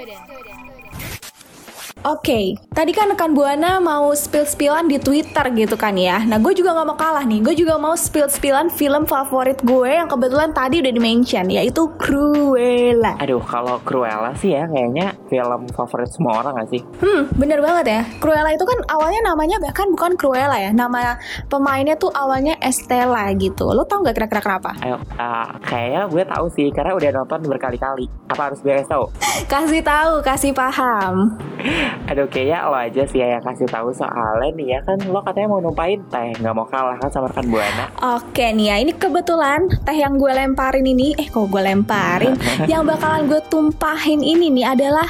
Oke, 2.00 2.56
tadi 2.72 2.96
kan 2.96 3.12
rekan 3.12 3.36
Buana 3.36 3.76
mau 3.76 4.08
spill-spillan 4.16 4.88
di 4.88 4.96
Twitter 4.96 5.44
gitu 5.52 5.76
kan 5.76 5.92
ya. 6.00 6.24
Nah, 6.24 6.40
gue 6.40 6.56
juga 6.56 6.72
nggak 6.72 6.88
mau 6.88 6.96
kalah 6.96 7.28
nih. 7.28 7.44
Gue 7.44 7.52
juga 7.52 7.76
mau 7.76 7.92
spill-spillan 7.92 8.72
film 8.72 9.04
favorit 9.04 9.60
gue 9.60 10.00
yang 10.00 10.08
kebetulan 10.08 10.48
tadi 10.56 10.80
udah 10.80 10.92
di-mention, 10.96 11.52
yaitu 11.52 11.92
Cruella. 12.00 13.20
Aduh, 13.20 13.44
kalau 13.44 13.76
Cruella 13.84 14.32
sih 14.40 14.56
ya 14.56 14.64
kayaknya 14.64 15.12
film 15.28 15.68
favorit 15.76 16.08
semua 16.08 16.40
orang 16.40 16.64
gak 16.64 16.72
sih? 16.72 16.80
Hmm, 17.04 17.28
bener 17.36 17.60
banget 17.60 17.84
ya. 17.92 18.02
Cruella 18.16 18.48
itu 18.48 18.64
kan 18.64 18.80
awalnya 18.88 19.20
namanya 19.20 19.60
bahkan 19.60 19.92
bukan 19.92 20.16
Cruella 20.16 20.56
ya. 20.56 20.72
Nama 20.72 21.20
pemainnya 21.52 22.00
tuh 22.00 22.08
awalnya 22.16 22.56
Estella 22.64 23.28
gitu. 23.36 23.76
Lo 23.76 23.84
tau 23.84 24.00
nggak 24.00 24.16
kira-kira 24.16 24.40
kenapa? 24.40 24.72
Ayo, 24.80 24.96
uh, 25.20 25.52
kayaknya 25.68 26.08
gue 26.08 26.24
tahu 26.24 26.46
sih 26.56 26.72
karena 26.72 26.96
udah 26.96 27.10
nonton 27.12 27.44
berkali-kali. 27.44 28.08
Apa 28.32 28.48
harus 28.48 28.64
gue 28.64 28.72
kasih 28.72 28.88
tahu? 28.88 29.04
Kasih 29.52 29.82
tahu, 29.84 30.12
kasih 30.24 30.52
paham. 30.56 31.36
Aduh, 32.10 32.26
kayaknya 32.26 32.66
lo 32.66 32.76
aja 32.76 33.02
sih 33.06 33.18
ya 33.22 33.38
yang 33.38 33.44
kasih 33.44 33.68
tahu 33.70 33.94
soalnya 33.94 34.50
nih 34.56 34.66
ya 34.76 34.80
kan 34.82 34.98
lo 35.06 35.20
katanya 35.22 35.48
mau 35.52 35.60
numpain 35.62 36.00
teh, 36.10 36.30
nggak 36.40 36.54
mau 36.54 36.66
kalah 36.66 36.96
kan 36.98 37.10
sama 37.12 37.30
rekan 37.30 37.46
Buana. 37.48 37.84
Oke 38.18 38.50
nih 38.50 38.66
ya, 38.72 38.76
ini 38.82 38.92
kebetulan 38.94 39.70
teh 39.86 39.96
yang 39.96 40.18
gue 40.18 40.32
lemparin 40.32 40.86
ini, 40.86 41.14
eh 41.18 41.28
kok 41.28 41.46
gue 41.48 41.62
lemparin, 41.62 42.34
yang 42.70 42.82
bakalan 42.86 43.28
gue 43.30 43.40
tumpahin 43.48 44.20
ini 44.20 44.50
nih 44.50 44.66
adalah 44.66 45.08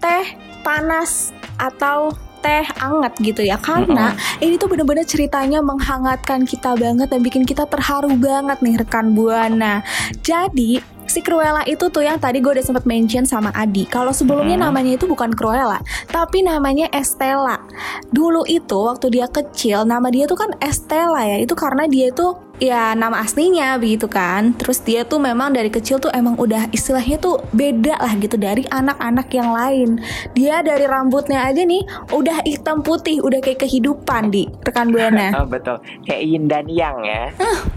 teh 0.00 0.36
panas 0.62 1.32
atau 1.58 2.12
teh 2.42 2.66
anget 2.82 3.12
gitu 3.22 3.42
ya. 3.46 3.56
Karena 3.56 4.12
ini 4.42 4.58
tuh 4.58 4.66
bener-bener 4.66 5.06
ceritanya 5.06 5.62
menghangatkan 5.62 6.42
kita 6.42 6.74
banget 6.74 7.08
dan 7.08 7.22
bikin 7.22 7.46
kita 7.46 7.64
terharu 7.70 8.10
banget 8.18 8.58
nih 8.60 8.74
rekan 8.82 9.14
buana. 9.14 9.80
Jadi 10.26 10.82
si 11.12 11.20
Cruella 11.20 11.60
itu 11.68 11.92
tuh 11.92 12.00
yang 12.00 12.16
tadi 12.16 12.40
gue 12.40 12.48
udah 12.48 12.64
sempat 12.64 12.88
mention 12.88 13.28
sama 13.28 13.52
Adi 13.52 13.84
kalau 13.84 14.16
sebelumnya 14.16 14.56
Hmm. 14.56 14.72
namanya 14.72 14.96
itu 14.96 15.04
bukan 15.04 15.28
Cruella 15.28 15.76
tapi 16.08 16.40
namanya 16.40 16.88
Estella 16.88 17.60
dulu 18.08 18.48
itu 18.48 18.80
waktu 18.80 19.12
dia 19.12 19.28
kecil 19.28 19.84
nama 19.84 20.08
dia 20.08 20.24
tuh 20.24 20.40
kan 20.40 20.56
Estella 20.56 21.20
ya 21.20 21.36
itu 21.36 21.52
karena 21.52 21.84
dia 21.84 22.08
tuh 22.08 22.32
ya 22.56 22.96
nama 22.96 23.20
aslinya 23.20 23.76
begitu 23.76 24.08
kan 24.08 24.56
terus 24.56 24.80
dia 24.80 25.04
tuh 25.04 25.20
memang 25.20 25.52
dari 25.52 25.68
kecil 25.68 26.00
tuh 26.00 26.08
emang 26.10 26.34
udah 26.40 26.72
istilahnya 26.72 27.20
tuh 27.20 27.44
beda 27.52 28.00
lah 28.00 28.16
gitu 28.16 28.40
dari 28.40 28.64
anak-anak 28.72 29.28
yang 29.32 29.52
lain 29.52 30.00
dia 30.32 30.64
dari 30.64 30.88
rambutnya 30.88 31.44
aja 31.44 31.62
nih 31.64 31.84
udah 32.12 32.44
hitam 32.48 32.80
putih 32.80 33.20
udah 33.20 33.44
kayak 33.44 33.68
kehidupan 33.68 34.32
di 34.32 34.48
rekan 34.64 34.88
buana 34.88 35.28
Oh, 35.42 35.48
betul, 35.50 35.82
kayak 36.06 36.22
Yin 36.22 36.44
dan 36.46 36.70
Yang 36.70 36.96
ya. 37.02 37.22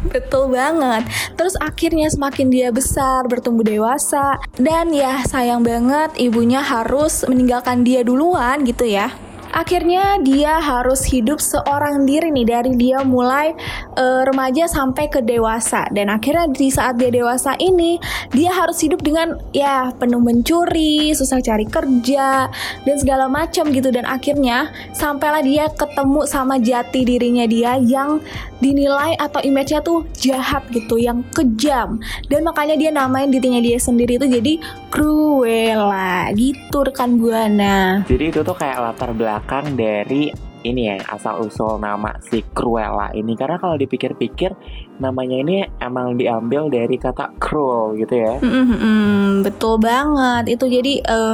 Betul 0.06 0.54
banget. 0.54 1.10
Terus 1.34 1.58
akhirnya 1.58 2.06
semakin 2.14 2.54
dia 2.54 2.70
besar, 2.70 3.26
bertumbuh 3.26 3.66
dewasa, 3.66 4.38
dan 4.62 4.94
ya 4.94 5.26
sayang 5.26 5.66
banget 5.66 6.14
ibunya 6.22 6.62
harus 6.62 7.26
meninggalkan 7.26 7.82
dia 7.82 8.06
duluan 8.06 8.62
gitu 8.68 8.86
ya. 8.86 9.10
Akhirnya 9.52 10.22
dia 10.22 10.62
harus 10.62 11.02
hidup 11.10 11.42
seorang 11.42 12.06
diri 12.06 12.30
nih 12.30 12.46
dari 12.46 12.72
dia 12.78 13.02
mulai 13.02 13.56
eh, 13.98 14.22
remaja 14.28 14.70
sampai 14.70 15.10
ke 15.10 15.24
dewasa 15.24 15.88
dan 15.96 16.12
akhirnya 16.14 16.50
di 16.52 16.70
saat 16.70 17.00
dia 17.00 17.10
dewasa 17.10 17.56
ini 17.58 17.98
dia 18.36 18.52
harus 18.52 18.78
hidup 18.84 19.02
dengan 19.02 19.38
ya 19.56 19.90
penuh 19.96 20.20
mencuri, 20.20 21.16
susah 21.16 21.40
cari 21.42 21.66
kerja 21.66 22.52
dan 22.84 22.96
segala 23.00 23.26
macam 23.32 23.70
gitu 23.72 23.90
dan 23.90 24.04
akhirnya 24.06 24.70
sampailah 24.92 25.42
dia 25.42 25.72
ketemu 25.72 26.22
sama 26.28 26.60
jati 26.60 27.08
dirinya 27.08 27.46
dia 27.48 27.78
yang 27.80 28.20
dinilai 28.60 29.14
atau 29.20 29.44
image-nya 29.44 29.84
tuh 29.84 30.08
jahat 30.18 30.64
gitu, 30.72 30.96
yang 30.98 31.22
kejam. 31.36 32.00
Dan 32.32 32.48
makanya 32.48 32.80
dia 32.80 32.90
namain 32.90 33.30
dirinya 33.30 33.60
dia 33.60 33.78
sendiri 33.78 34.18
itu 34.18 34.26
jadi 34.26 34.54
Cruella 34.90 36.32
gitu 36.34 36.88
rekan 36.88 37.20
Buana. 37.20 38.08
Jadi 38.08 38.32
itu 38.32 38.40
tuh 38.42 38.56
kayak 38.56 38.80
latar 38.80 39.12
belakang 39.12 39.45
dari 39.78 40.34
ini 40.66 40.90
ya 40.90 40.98
asal 41.14 41.46
usul 41.46 41.78
nama 41.78 42.18
si 42.26 42.42
Cruella 42.42 43.14
ini 43.14 43.38
karena 43.38 43.62
kalau 43.62 43.78
dipikir-pikir 43.78 44.50
namanya 44.98 45.38
ini 45.38 45.56
emang 45.78 46.18
diambil 46.18 46.74
dari 46.74 46.98
kata 46.98 47.38
cruel 47.38 47.94
gitu 48.02 48.16
ya. 48.18 48.42
Mm-mm, 48.42 49.46
betul 49.46 49.78
banget. 49.78 50.58
Itu 50.58 50.66
jadi 50.66 51.06
eh, 51.06 51.34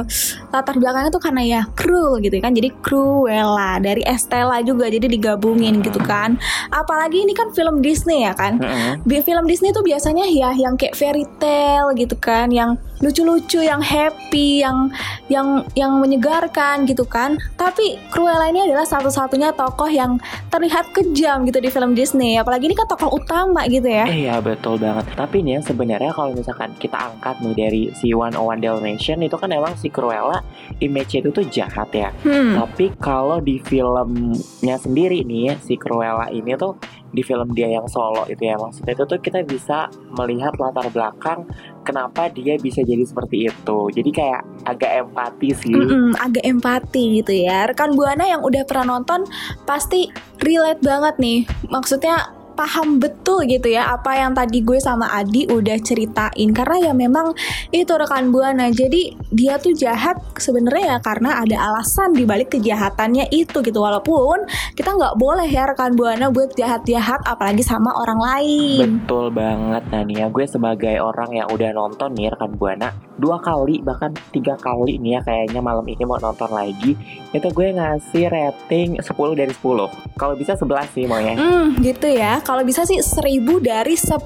latar 0.52 0.76
belakangnya 0.76 1.08
tuh 1.08 1.22
karena 1.22 1.42
ya 1.46 1.60
cruel 1.72 2.20
gitu 2.20 2.36
kan. 2.42 2.52
Jadi 2.52 2.68
Cruella 2.84 3.80
dari 3.80 4.04
Estella 4.04 4.60
juga 4.60 4.90
jadi 4.92 5.08
digabungin 5.08 5.80
gitu 5.80 6.02
kan. 6.04 6.36
Apalagi 6.68 7.24
ini 7.24 7.32
kan 7.32 7.54
film 7.56 7.80
Disney 7.80 8.28
ya 8.28 8.36
kan. 8.36 8.60
Mm-mm. 8.60 9.06
Di 9.06 9.24
film 9.24 9.48
Disney 9.48 9.72
tuh 9.72 9.86
biasanya 9.86 10.28
ya 10.28 10.52
yang 10.52 10.76
kayak 10.76 10.98
fairy 10.98 11.24
tale 11.40 11.96
gitu 11.96 12.18
kan, 12.20 12.52
yang 12.52 12.76
lucu-lucu, 13.02 13.60
yang 13.60 13.82
happy, 13.82 14.62
yang 14.62 14.88
yang 15.26 15.66
yang 15.74 15.98
menyegarkan 15.98 16.86
gitu 16.86 17.02
kan. 17.02 17.36
Tapi 17.58 17.98
Cruella 18.08 18.48
ini 18.48 18.64
adalah 18.64 18.86
satu-satunya 18.86 19.52
tokoh 19.58 19.90
yang 19.90 20.22
terlihat 20.48 20.94
kejam 20.94 21.42
gitu 21.44 21.58
di 21.58 21.68
film 21.68 21.92
Disney. 21.98 22.38
Apalagi 22.38 22.70
ini 22.70 22.78
kan 22.78 22.86
tokoh 22.86 23.18
utama 23.18 23.66
gitu 23.66 23.90
ya. 23.90 24.06
Iya 24.06 24.38
betul 24.38 24.78
banget. 24.78 25.04
Tapi 25.18 25.42
nih 25.42 25.58
ya, 25.58 25.60
sebenarnya 25.66 26.12
kalau 26.14 26.30
misalkan 26.32 26.70
kita 26.78 26.96
angkat 26.96 27.42
nih 27.42 27.54
dari 27.58 27.82
si 27.92 28.14
One 28.14 28.38
One 28.38 28.62
Dalmatian 28.62 29.20
itu 29.26 29.34
kan 29.34 29.50
emang 29.50 29.74
si 29.74 29.90
Cruella 29.90 30.40
image 30.78 31.18
itu 31.18 31.28
tuh 31.34 31.44
jahat 31.50 31.90
ya. 31.90 32.14
Hmm. 32.22 32.54
Tapi 32.62 32.94
kalau 33.02 33.42
di 33.42 33.58
filmnya 33.58 34.78
sendiri 34.78 35.26
nih 35.26 35.58
si 35.58 35.74
Cruella 35.74 36.30
ini 36.30 36.54
tuh 36.54 36.78
di 37.12 37.20
film 37.20 37.52
dia 37.52 37.68
yang 37.68 37.84
solo 37.86 38.24
itu 38.26 38.48
ya 38.48 38.56
maksudnya 38.56 38.96
itu 38.96 39.04
tuh 39.04 39.20
kita 39.20 39.44
bisa 39.44 39.92
melihat 40.16 40.56
latar 40.56 40.88
belakang 40.88 41.44
kenapa 41.84 42.32
dia 42.32 42.56
bisa 42.56 42.80
jadi 42.80 43.02
seperti 43.04 43.50
itu. 43.50 43.78
Jadi 43.92 44.10
kayak 44.10 44.42
agak 44.64 44.90
empati 45.04 45.50
sih. 45.52 45.74
Mm-mm, 45.74 46.16
agak 46.16 46.44
empati 46.46 47.20
gitu 47.20 47.32
ya. 47.34 47.68
Rekan 47.68 47.92
Buana 47.98 48.24
yang 48.24 48.40
udah 48.40 48.62
pernah 48.64 48.96
nonton 48.98 49.26
pasti 49.66 50.08
relate 50.40 50.80
banget 50.80 51.14
nih. 51.18 51.40
Maksudnya 51.68 52.41
paham 52.52 53.00
betul 53.00 53.44
gitu 53.48 53.72
ya 53.72 53.96
apa 53.96 54.16
yang 54.16 54.36
tadi 54.36 54.62
gue 54.62 54.78
sama 54.78 55.08
Adi 55.10 55.48
udah 55.48 55.76
ceritain. 55.80 56.48
Karena 56.52 56.90
ya 56.90 56.92
memang 56.92 57.32
itu 57.72 57.92
rekan 57.92 58.30
buana. 58.30 58.68
Jadi 58.70 59.16
dia 59.32 59.56
tuh 59.58 59.72
jahat 59.72 60.20
sebenarnya 60.36 60.96
ya 60.96 60.98
karena 61.00 61.40
ada 61.40 61.56
alasan 61.72 62.14
dibalik 62.14 62.52
kejahatannya 62.52 63.32
itu 63.32 63.64
gitu. 63.64 63.78
Walaupun 63.80 64.46
kita 64.76 64.92
nggak 64.92 65.16
boleh 65.18 65.48
ya 65.48 65.66
rekan 65.68 65.96
buana 65.96 66.28
buat 66.28 66.54
jahat-jahat 66.54 67.24
apalagi 67.24 67.64
sama 67.64 67.92
orang 67.96 68.20
lain. 68.20 69.02
Betul 69.02 69.32
banget 69.32 69.84
nih 69.90 70.24
ya 70.24 70.26
gue 70.28 70.46
sebagai 70.46 70.96
orang 71.00 71.30
yang 71.32 71.48
udah 71.50 71.70
nonton 71.72 72.12
nih 72.14 72.30
rekan 72.32 72.52
Buana 72.56 73.11
Dua 73.22 73.38
kali 73.38 73.78
bahkan 73.78 74.10
tiga 74.34 74.58
kali 74.58 74.98
nih 74.98 75.14
ya 75.14 75.20
kayaknya 75.22 75.62
malam 75.62 75.86
ini 75.86 76.02
mau 76.02 76.18
nonton 76.18 76.50
lagi 76.50 76.98
Itu 77.30 77.48
gue 77.48 77.70
ngasih 77.70 78.26
rating 78.26 78.98
10 78.98 79.06
dari 79.38 79.54
10 79.54 80.18
Kalau 80.18 80.34
bisa 80.34 80.58
11 80.58 80.90
sih 80.90 81.06
maunya 81.06 81.38
Hmm, 81.38 81.78
gitu 81.78 82.10
ya. 82.10 82.42
Kalau 82.42 82.66
bisa 82.66 82.82
sih 82.82 82.98
1000 82.98 83.62
dari 83.62 83.94
10 83.94 84.18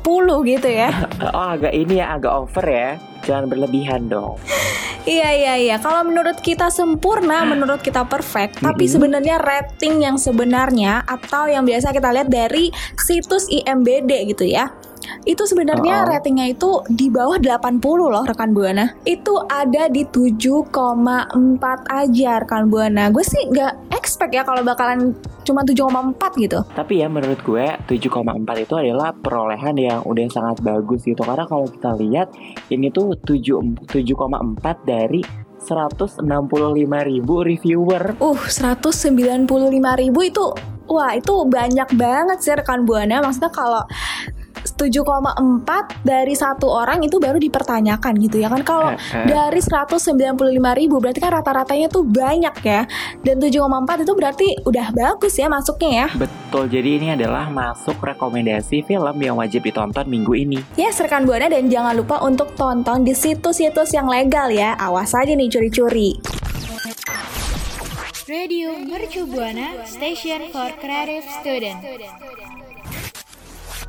gitu 0.49 0.69
ya. 0.73 0.89
Oh 1.37 1.53
agak 1.53 1.77
ini 1.77 2.01
ya 2.01 2.17
agak 2.17 2.33
over 2.33 2.65
ya 2.65 2.91
Jangan 3.21 3.45
berlebihan 3.47 4.09
dong 4.09 4.41
Iya 5.07 5.29
iya 5.31 5.55
iya. 5.55 5.77
Kalau 5.79 6.03
menurut 6.03 6.43
kita 6.43 6.67
sempurna, 6.67 7.47
menurut 7.47 7.79
kita 7.79 8.03
perfect, 8.03 8.59
tapi 8.59 8.91
sebenarnya 8.91 9.39
rating 9.39 10.03
yang 10.03 10.19
sebenarnya 10.19 11.07
atau 11.07 11.47
yang 11.47 11.63
biasa 11.63 11.95
kita 11.95 12.11
lihat 12.11 12.27
dari 12.27 12.75
situs 12.99 13.47
IMBD 13.47 14.35
gitu 14.35 14.43
ya. 14.43 14.67
Itu 15.25 15.47
sebenarnya 15.47 16.05
Oh. 16.05 16.09
ratingnya 16.11 16.47
itu 16.51 16.83
di 16.91 17.11
bawah 17.11 17.39
80 17.39 18.11
loh 18.11 18.25
rekan 18.25 18.55
Buana. 18.55 18.95
Itu 19.05 19.43
ada 19.47 19.89
di 19.91 20.07
7,4 20.07 21.87
aja 21.91 22.31
rekan 22.43 22.71
Buana. 22.71 23.11
Gue 23.11 23.23
sih 23.23 23.47
nggak 23.51 23.95
expect 23.95 24.33
ya 24.35 24.43
kalau 24.47 24.63
bakalan 24.63 25.15
cuma 25.47 25.63
7,4 25.63 26.35
gitu. 26.43 26.59
Tapi 26.75 27.03
ya 27.03 27.07
menurut 27.07 27.39
gue 27.43 27.67
7,4 27.87 28.67
itu 28.67 28.75
adalah 28.75 29.15
perolehan 29.15 29.79
yang 29.79 30.01
udah 30.03 30.27
sangat 30.27 30.59
bagus 30.63 31.07
gitu 31.07 31.23
Karena 31.23 31.47
kalau 31.47 31.71
kita 31.71 31.95
lihat 31.95 32.35
ini 32.71 32.91
tuh 32.91 33.15
7 33.23 33.87
7,4 33.87 34.83
dari 34.83 35.23
165 35.57 36.23
ribu 37.11 37.35
reviewer. 37.43 38.15
Uh, 38.23 38.39
195 38.39 39.47
ribu 40.03 40.21
itu 40.23 40.45
Wah 40.87 41.19
itu 41.19 41.35
banyak 41.51 41.99
banget 41.99 42.39
sih 42.39 42.55
rekan 42.55 42.87
Buana 42.87 43.19
Maksudnya 43.19 43.51
kalau 43.51 43.83
7,4 44.75 46.03
dari 46.03 46.35
satu 46.35 46.67
orang 46.67 47.05
itu 47.07 47.23
baru 47.23 47.39
dipertanyakan 47.39 48.13
gitu 48.19 48.43
ya 48.43 48.49
kan 48.51 48.63
kalau 48.67 48.91
Eh, 48.97 48.99
eh. 49.19 49.27
dari 49.29 49.61
195 49.61 50.35
ribu 50.79 50.97
berarti 50.99 51.21
kan 51.21 51.33
rata-ratanya 51.35 51.87
tuh 51.87 52.03
banyak 52.03 52.55
ya 52.65 52.83
dan 53.23 53.37
7,4 53.39 54.03
itu 54.03 54.13
berarti 54.17 54.47
udah 54.65 54.87
bagus 54.91 55.35
ya 55.37 55.47
masuknya 55.47 55.91
ya 55.91 56.07
Betul, 56.17 56.71
jadi 56.71 56.89
ini 56.97 57.09
adalah 57.13 57.51
masuk 57.51 57.99
rekomendasi 58.01 58.87
film 58.87 59.17
yang 59.21 59.37
wajib 59.37 59.67
ditonton 59.67 60.07
minggu 60.09 60.33
ini. 60.33 60.59
Yes 60.79 61.03
rekan 61.03 61.27
Buana 61.27 61.51
dan 61.51 61.69
jangan 61.69 61.93
lupa 61.93 62.23
untuk 62.23 62.55
tonton 62.55 63.03
di 63.03 63.13
situs-situs 63.13 63.93
yang 63.93 64.07
legal 64.07 64.49
ya 64.49 64.73
awas 64.79 65.13
aja 65.13 65.35
nih 65.35 65.51
curi-curi 65.51 66.17
Radio 68.27 68.75
Mercu 68.75 69.23
Buana 69.23 69.87
Station 69.87 70.51
for 70.51 70.71
Creative 70.83 71.23
Student. 71.39 71.79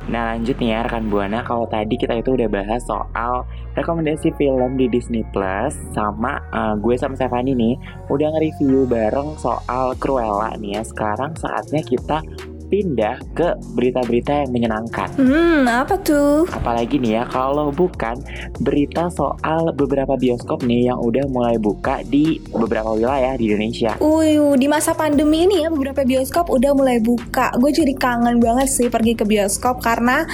Nah 0.08 0.34
lanjut 0.34 0.56
nih 0.56 0.72
ya 0.72 0.78
rekan 0.88 1.12
Buana, 1.12 1.44
kalau 1.44 1.68
tadi 1.68 2.00
kita 2.00 2.16
itu 2.16 2.32
udah 2.32 2.48
bahas 2.48 2.80
soal 2.88 3.44
rekomendasi 3.76 4.32
film 4.40 4.80
di 4.80 4.88
Disney 4.88 5.22
Plus 5.30 5.76
sama 5.92 6.40
eh, 6.48 6.74
gue 6.80 6.96
sama 6.96 7.14
Stefani 7.14 7.52
nih 7.52 7.74
udah 8.08 8.32
nge-review 8.32 8.88
bareng 8.88 9.36
soal 9.36 9.92
Cruella 10.00 10.56
nih 10.56 10.80
ya. 10.80 10.82
Sekarang 10.82 11.36
saatnya 11.36 11.84
kita 11.84 12.24
pindah 12.68 13.16
ke 13.32 13.56
berita-berita 13.74 14.44
yang 14.44 14.50
menyenangkan. 14.52 15.08
Hmm 15.16 15.64
apa 15.64 15.96
tuh? 16.00 16.44
Apalagi 16.52 17.00
nih 17.00 17.20
ya 17.20 17.24
kalau 17.26 17.72
bukan 17.72 18.20
berita 18.60 19.08
soal 19.12 19.72
beberapa 19.74 20.14
bioskop 20.14 20.62
nih 20.64 20.92
yang 20.92 21.00
udah 21.00 21.24
mulai 21.32 21.56
buka 21.56 22.04
di 22.06 22.38
beberapa 22.52 22.94
wilayah 22.94 23.34
di 23.40 23.50
Indonesia. 23.50 23.96
Uyuh, 23.98 24.54
di 24.54 24.68
masa 24.68 24.92
pandemi 24.92 25.48
ini 25.48 25.64
ya 25.64 25.68
beberapa 25.72 26.04
bioskop 26.04 26.52
udah 26.52 26.72
mulai 26.76 27.00
buka. 27.00 27.52
Gue 27.56 27.72
jadi 27.72 27.96
kangen 27.96 28.38
banget 28.38 28.68
sih 28.68 28.88
pergi 28.92 29.16
ke 29.16 29.24
bioskop 29.24 29.80
karena 29.80 30.28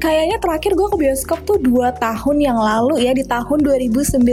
kayaknya 0.00 0.40
terakhir 0.40 0.72
gue 0.78 0.88
ke 0.88 0.96
bioskop 0.96 1.38
tuh 1.44 1.58
2 1.60 1.92
tahun 2.00 2.36
yang 2.40 2.58
lalu 2.58 3.04
ya 3.04 3.12
di 3.12 3.26
tahun 3.26 3.60
2019 3.60 4.24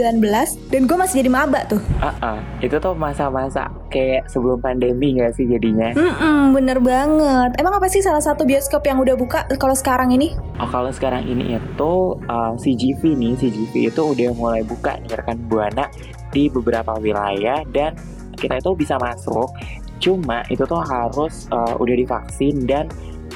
dan 0.72 0.80
gue 0.86 0.96
masih 0.96 1.20
jadi 1.20 1.30
maba 1.30 1.60
tuh. 1.68 1.82
Ah, 2.00 2.14
ah. 2.22 2.38
itu 2.62 2.78
tuh 2.80 2.96
masa-masa 2.96 3.68
kayak 3.88 4.28
sebelum 4.30 4.60
pandemi 4.60 5.18
gak 5.18 5.36
sih 5.36 5.48
jadinya? 5.48 5.92
Hmm, 5.92 6.54
bener 6.54 6.78
banget. 6.80 7.58
Emang 7.58 7.76
apa 7.76 7.88
sih 7.90 8.04
salah 8.04 8.22
satu 8.22 8.44
bioskop 8.44 8.84
yang 8.86 9.00
udah 9.00 9.16
buka 9.18 9.44
kalau 9.58 9.74
sekarang 9.74 10.14
ini? 10.14 10.36
Oh 10.60 10.68
kalau 10.68 10.92
sekarang 10.92 11.26
ini 11.26 11.56
itu 11.56 11.92
uh, 12.28 12.52
CGV 12.56 13.00
nih, 13.16 13.32
CGV 13.36 13.72
itu 13.92 14.02
udah 14.02 14.30
mulai 14.36 14.62
buka 14.62 14.96
nih 15.02 15.12
rekan 15.18 15.38
buana 15.48 15.88
di 16.32 16.52
beberapa 16.52 16.96
wilayah 17.00 17.64
dan 17.72 17.96
kita 18.38 18.60
itu 18.62 18.72
bisa 18.78 18.96
masuk. 19.00 19.50
Cuma 19.98 20.46
itu 20.46 20.62
tuh 20.62 20.78
harus 20.78 21.50
uh, 21.50 21.74
udah 21.76 21.94
divaksin 21.98 22.64
dan 22.68 22.86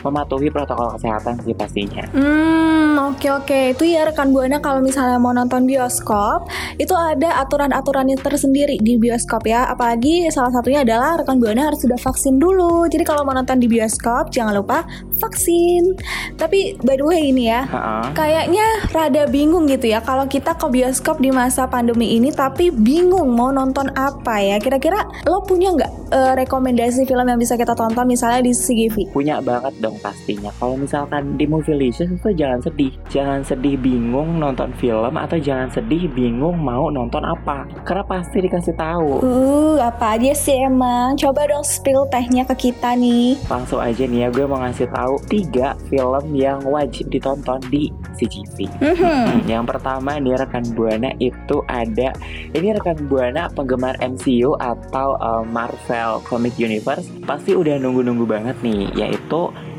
mematuhi 0.02 0.50
protokol 0.50 0.94
kesehatan 0.98 1.38
sih 1.46 1.54
pastinya. 1.54 2.04
Hmm, 2.10 2.98
oke 2.98 3.11
oke. 3.30 3.78
Itu 3.78 3.86
ya 3.86 4.02
rekan 4.08 4.34
Buana 4.34 4.58
kalau 4.58 4.82
misalnya 4.82 5.22
mau 5.22 5.30
nonton 5.30 5.68
bioskop, 5.68 6.50
itu 6.80 6.90
ada 6.96 7.38
aturan-aturannya 7.46 8.18
tersendiri 8.18 8.80
di 8.82 8.98
bioskop 8.98 9.46
ya. 9.46 9.70
Apalagi 9.70 10.26
salah 10.34 10.50
satunya 10.50 10.82
adalah 10.82 11.22
rekan 11.22 11.38
Buana 11.38 11.70
harus 11.70 11.86
sudah 11.86 12.00
vaksin 12.00 12.42
dulu. 12.42 12.90
Jadi 12.90 13.06
kalau 13.06 13.22
mau 13.22 13.36
nonton 13.36 13.62
di 13.62 13.70
bioskop, 13.70 14.34
jangan 14.34 14.58
lupa 14.58 14.82
vaksin. 15.22 15.94
Tapi 16.34 16.74
by 16.82 16.98
the 16.98 17.06
way 17.06 17.30
ini 17.30 17.52
ya. 17.52 17.68
Kayaknya 18.16 18.90
rada 18.90 19.30
bingung 19.30 19.70
gitu 19.70 19.86
ya 19.86 20.02
kalau 20.02 20.26
kita 20.26 20.58
ke 20.58 20.66
bioskop 20.66 21.22
di 21.22 21.30
masa 21.30 21.70
pandemi 21.70 22.18
ini 22.18 22.34
tapi 22.34 22.74
bingung 22.74 23.30
mau 23.38 23.54
nonton 23.54 23.94
apa 23.94 24.42
ya. 24.42 24.58
Kira-kira 24.58 25.06
lo 25.30 25.46
punya 25.46 25.70
nggak 25.70 25.92
eh, 26.10 26.32
rekomendasi 26.42 27.06
film 27.06 27.26
yang 27.28 27.38
bisa 27.38 27.54
kita 27.54 27.78
tonton 27.78 28.10
misalnya 28.10 28.42
di 28.42 28.50
CGV? 28.50 29.12
punya 29.12 29.38
banget 29.44 29.74
dong 29.78 29.94
pastinya. 30.00 30.48
Kalau 30.56 30.74
misalkan 30.74 31.36
di 31.36 31.44
Movielicious 31.44 32.08
itu 32.08 32.30
jangan 32.32 32.64
sedih, 32.64 32.92
jangan 33.12 33.44
sedih 33.44 33.76
bingung 33.76 34.40
nonton 34.40 34.72
film 34.80 35.14
atau 35.20 35.36
jangan 35.36 35.68
sedih 35.68 36.08
bingung 36.08 36.56
mau 36.56 36.88
nonton 36.88 37.20
apa. 37.20 37.68
Karena 37.84 38.00
pasti 38.08 38.40
dikasih 38.40 38.74
tahu. 38.74 39.20
Uh, 39.20 39.76
apa 39.84 40.16
aja 40.16 40.32
sih 40.32 40.56
emang? 40.64 41.20
Coba 41.20 41.44
dong 41.44 41.62
spill 41.62 42.08
tehnya 42.08 42.48
ke 42.48 42.72
kita 42.72 42.96
nih. 42.96 43.36
Langsung 43.52 43.84
aja 43.84 44.08
nih 44.08 44.26
ya 44.26 44.28
gue 44.32 44.48
mau 44.48 44.64
ngasih 44.64 44.88
tahu 44.88 45.20
tiga 45.28 45.76
film 45.92 46.32
yang 46.32 46.64
wajib 46.64 47.12
ditonton 47.12 47.60
di 47.68 47.92
CGV. 48.16 48.72
Mhm. 48.80 49.00
Hmm, 49.02 49.40
yang 49.44 49.64
pertama 49.68 50.16
nih 50.16 50.40
rekan 50.40 50.64
buana 50.72 51.12
itu 51.20 51.60
ada 51.68 52.16
ini 52.56 52.72
rekan 52.72 52.96
buana 53.10 53.52
penggemar 53.52 54.00
MCU 54.00 54.56
atau 54.56 55.20
uh, 55.20 55.44
Marvel 55.44 56.24
Comic 56.24 56.56
Universe 56.56 57.10
pasti 57.28 57.52
udah 57.52 57.76
nunggu-nunggu 57.76 58.24
banget 58.24 58.56
nih 58.64 58.88
yaitu 58.96 59.21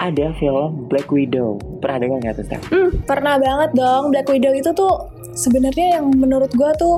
ada 0.02 0.34
film 0.42 0.90
Black 0.90 1.14
Widow. 1.14 1.62
Pernah 1.80 1.98
dengar 2.02 2.18
nggak 2.26 2.36
tuh 2.42 2.46
Steph? 2.50 2.66
Hmm, 2.74 2.90
pernah 3.06 3.36
banget 3.38 3.70
dong 3.78 4.10
Black 4.10 4.28
Widow 4.30 4.54
itu 4.58 4.70
tuh 4.74 4.94
sebenarnya 5.38 6.00
yang 6.00 6.10
menurut 6.14 6.50
gua 6.58 6.74
tuh 6.78 6.98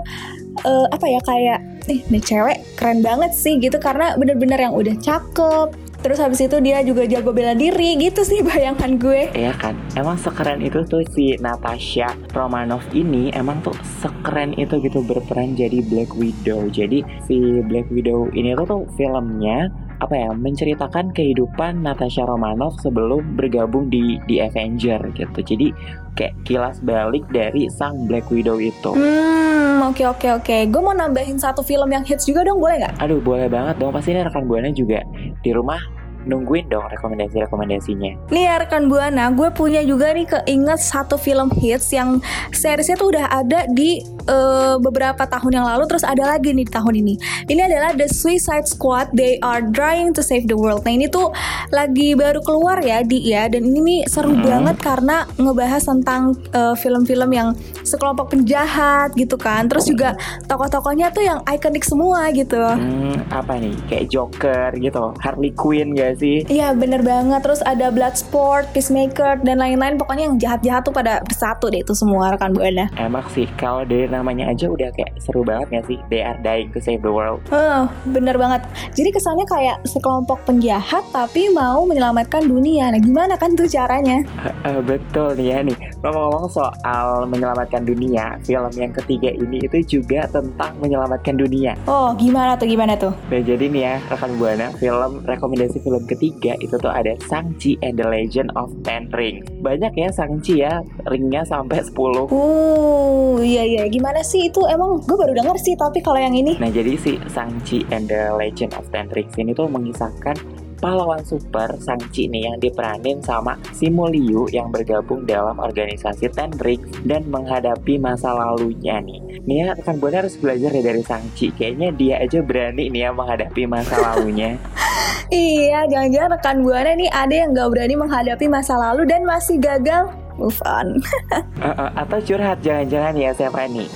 eh, 0.63 0.87
apa 0.91 1.05
ya 1.07 1.19
kayak 1.23 1.59
nih 1.85 1.99
nih 2.09 2.23
cewek 2.23 2.57
keren 2.79 2.99
banget 3.03 3.31
sih 3.35 3.59
gitu 3.59 3.77
karena 3.77 4.15
bener-bener 4.15 4.57
yang 4.57 4.73
udah 4.73 4.95
cakep. 4.95 5.75
Terus 6.05 6.21
habis 6.21 6.37
itu 6.37 6.61
dia 6.61 6.85
juga 6.85 7.09
jago 7.09 7.33
bela 7.33 7.57
diri 7.57 7.97
gitu 7.97 8.21
sih 8.21 8.45
bayangan 8.53 9.01
gue. 9.01 9.33
Iya 9.33 9.57
kan, 9.57 9.73
emang 9.97 10.21
sekeren 10.21 10.61
itu 10.61 10.85
tuh 10.85 11.01
si 11.09 11.33
Natasha 11.41 12.13
Romanoff 12.29 12.85
ini 12.93 13.33
emang 13.33 13.57
tuh 13.65 13.73
sekeren 14.05 14.53
itu 14.53 14.77
gitu 14.85 15.01
berperan 15.01 15.57
jadi 15.57 15.81
Black 15.81 16.13
Widow. 16.13 16.69
Jadi 16.69 17.01
si 17.25 17.57
Black 17.65 17.89
Widow 17.89 18.29
ini 18.37 18.53
tuh 18.53 18.65
tuh 18.69 18.81
filmnya 18.93 19.73
apa 20.03 20.13
ya 20.15 20.29
menceritakan 20.35 21.15
kehidupan 21.15 21.83
Natasha 21.83 22.27
Romanoff 22.27 22.75
sebelum 22.83 23.39
bergabung 23.39 23.87
di 23.87 24.19
di 24.27 24.43
Avenger 24.43 24.99
gitu. 25.15 25.39
Jadi 25.39 25.71
kayak 26.15 26.35
kilas 26.47 26.79
balik 26.83 27.27
dari 27.31 27.67
sang 27.67 28.07
Black 28.07 28.27
Widow 28.31 28.59
itu. 28.59 28.91
Hmm, 28.95 29.83
oke 29.83 30.03
oke 30.07 30.27
oke. 30.41 30.57
Gue 30.71 30.81
mau 30.81 30.95
nambahin 30.95 31.39
satu 31.39 31.63
film 31.63 31.91
yang 31.91 32.03
hits 32.07 32.27
juga 32.27 32.47
dong, 32.47 32.59
boleh 32.59 32.83
nggak? 32.83 32.93
Aduh 33.03 33.19
boleh 33.19 33.47
banget 33.51 33.75
dong 33.79 33.91
pasti 33.91 34.15
ini 34.15 34.23
rekan 34.23 34.47
buana 34.47 34.71
juga 34.71 35.03
di 35.43 35.51
rumah 35.51 35.79
nungguin 36.25 36.67
dong 36.69 36.85
rekomendasi-rekomendasinya. 36.89 38.33
Nih 38.33 38.43
ya 38.45 38.59
rekan 38.59 38.89
Buana, 38.89 39.31
gue 39.31 39.49
punya 39.53 39.81
juga 39.85 40.11
nih 40.11 40.25
keinget 40.25 40.81
satu 40.81 41.15
film 41.15 41.49
hits 41.53 41.93
yang 41.93 42.21
seriesnya 42.51 42.97
tuh 42.97 43.13
udah 43.13 43.29
ada 43.29 43.65
di 43.69 44.01
eh, 44.25 44.75
beberapa 44.81 45.21
tahun 45.25 45.61
yang 45.61 45.65
lalu, 45.69 45.85
terus 45.85 46.01
ada 46.01 46.25
lagi 46.25 46.51
nih 46.51 46.65
di 46.65 46.73
tahun 46.73 46.93
ini. 46.97 47.13
Ini 47.45 47.61
adalah 47.69 47.93
The 47.93 48.09
Suicide 48.09 48.65
Squad. 48.65 49.13
They 49.13 49.37
are 49.45 49.61
trying 49.61 50.17
to 50.17 50.25
save 50.25 50.49
the 50.49 50.57
world. 50.57 50.81
Nah 50.81 50.97
ini 50.97 51.05
tuh 51.05 51.29
lagi 51.69 52.17
baru 52.17 52.41
keluar 52.41 52.81
ya 52.81 53.05
di 53.05 53.21
ya, 53.21 53.45
dan 53.45 53.61
ini 53.65 53.79
nih 53.85 53.99
seru 54.09 54.33
Hmm. 54.33 54.41
banget 54.41 54.77
karena 54.81 55.29
ngebahas 55.37 55.85
tentang 55.85 56.33
eh, 56.51 56.75
film-film 56.75 57.29
yang 57.31 57.53
sekelompok 57.85 58.33
penjahat 58.33 59.13
gitu 59.13 59.37
kan. 59.37 59.69
Terus 59.69 59.85
juga 59.85 60.17
tokoh-tokohnya 60.49 61.13
tuh 61.13 61.21
yang 61.21 61.39
ikonik 61.45 61.85
semua 61.85 62.33
gitu. 62.33 62.57
Hmm, 62.57 63.21
apa 63.29 63.61
nih? 63.61 63.77
Kayak 63.85 64.05
Joker 64.09 64.69
gitu, 64.75 65.13
Harley 65.21 65.53
Quinn 65.53 65.93
sih? 66.17 66.47
Iya 66.47 66.71
bener 66.75 67.03
banget 67.03 67.43
Terus 67.43 67.61
ada 67.63 67.91
Bloodsport, 67.91 68.71
Peacemaker 68.71 69.39
Dan 69.43 69.59
lain-lain 69.59 69.99
Pokoknya 69.99 70.31
yang 70.31 70.37
jahat-jahat 70.39 70.83
tuh 70.87 70.95
pada 70.95 71.21
bersatu 71.23 71.67
deh 71.69 71.83
Itu 71.83 71.93
semua 71.93 72.31
rekan 72.33 72.55
Buana 72.55 72.87
Emang 72.95 73.23
sih, 73.31 73.45
kalau 73.59 73.83
dari 73.83 74.07
namanya 74.07 74.49
aja 74.49 74.71
udah 74.71 74.89
kayak 74.95 75.15
seru 75.19 75.43
banget 75.43 75.81
gak 75.81 75.85
sih? 75.91 75.97
They 76.07 76.23
are 76.23 76.39
dying 76.39 76.71
to 76.73 76.79
save 76.79 77.03
the 77.03 77.11
world. 77.11 77.43
Heh, 77.51 77.83
bener 78.09 78.35
banget 78.39 78.63
Jadi 78.95 79.09
kesannya 79.11 79.45
kayak 79.45 79.77
sekelompok 79.85 80.43
penjahat 80.47 81.03
Tapi 81.11 81.51
mau 81.51 81.83
menyelamatkan 81.85 82.47
dunia 82.47 82.89
Nah 82.89 83.01
gimana 83.01 83.35
kan 83.35 83.53
tuh 83.53 83.67
caranya 83.67 84.23
Eh, 84.65 84.79
betul 84.81 85.33
nih 85.37 85.47
ya 85.51 85.57
nih. 85.65 85.77
Ngomong-ngomong 86.01 86.45
soal 86.49 87.25
menyelamatkan 87.25 87.81
dunia, 87.85 88.37
film 88.45 88.69
yang 88.77 88.93
ketiga 88.93 89.33
ini 89.33 89.61
itu 89.65 89.99
juga 89.99 90.29
tentang 90.29 90.77
menyelamatkan 90.81 91.37
dunia. 91.37 91.73
Oh 91.89 92.13
gimana 92.13 92.53
tuh 92.57 92.69
gimana 92.69 92.93
tuh 92.97 93.13
Nah 93.29 93.41
jadi 93.41 93.65
nih 93.65 93.81
ya, 93.81 93.95
rekan 94.09 94.37
Buana, 94.37 94.69
film 94.77 95.21
rekomendasi 95.25 95.81
film 95.81 96.03
ketiga 96.05 96.53
itu 96.61 96.77
tuh 96.77 96.93
ada 96.93 97.17
Shang-Chi 97.25 97.81
and 97.81 97.97
the 97.97 98.07
Legend 98.07 98.53
of 98.53 98.71
Ten 98.85 99.09
Rings. 99.11 99.49
Banyak 99.59 99.93
ya 99.97 100.09
Shang-Chi 100.13 100.55
ya, 100.61 100.85
ringnya 101.09 101.41
sampai 101.43 101.81
10. 101.81 102.29
Uh 102.29 103.41
iya 103.41 103.63
iya 103.63 103.83
Gimana 103.89 104.21
sih 104.25 104.49
itu 104.49 104.61
Emang 104.67 105.01
gue 105.03 105.17
baru 105.17 105.33
denger 105.35 105.57
sih 105.59 105.75
Tapi 105.75 105.99
kalau 105.99 106.19
yang 106.19 106.35
ini 106.35 106.57
Nah 106.59 106.71
jadi 106.71 106.95
si 106.99 107.17
Shang-Chi 107.31 107.87
and 107.91 108.07
the 108.07 108.31
Legend 108.35 108.75
of 108.77 108.87
Ten 108.91 109.07
Rings 109.11 109.35
ini 109.35 109.51
tuh 109.51 109.67
mengisahkan 109.67 110.65
pahlawan 110.75 111.23
super 111.23 111.71
Shang-Chi 111.81 112.27
nih 112.29 112.51
yang 112.51 112.57
diperanin 112.59 113.23
sama 113.23 113.57
Simu 113.71 114.11
Liu 114.11 114.45
yang 114.51 114.69
bergabung 114.69 115.23
dalam 115.23 115.57
organisasi 115.57 116.29
Ten 116.35 116.51
Rings 116.61 117.01
dan 117.07 117.25
menghadapi 117.31 117.95
masa 117.95 118.35
lalunya 118.35 118.99
nih. 118.99 119.39
Nih 119.47 119.57
ya 119.65 119.67
rekan 119.73 119.97
Buana 119.97 120.21
harus 120.21 120.35
belajar 120.35 120.69
ya 120.75 120.83
dari 120.83 121.01
Shang-Chi. 121.01 121.55
Kayaknya 121.55 121.89
dia 121.95 122.15
aja 122.21 122.39
berani 122.43 122.91
nih 122.91 123.07
ya 123.07 123.09
menghadapi 123.15 123.65
masa 123.65 123.97
lalunya. 123.97 124.59
Iya 125.33 125.89
jangan-jangan 125.89 126.29
rekan 126.37 126.57
Buana 126.61 126.93
nih 126.93 127.09
Ada 127.09 127.35
yang 127.45 127.49
gak 127.57 127.69
berani 127.73 127.95
menghadapi 127.97 128.45
masa 128.45 128.77
lalu 128.77 129.09
Dan 129.09 129.25
masih 129.25 129.57
gagal 129.57 130.24
Move 130.35 130.59
on 130.67 130.99
Eh, 131.55 131.71
eh, 131.71 131.89
atau 131.95 132.19
curhat 132.19 132.59
jangan-jangan 132.59 133.15
ya 133.15 133.31
Stephanie. 133.31 133.87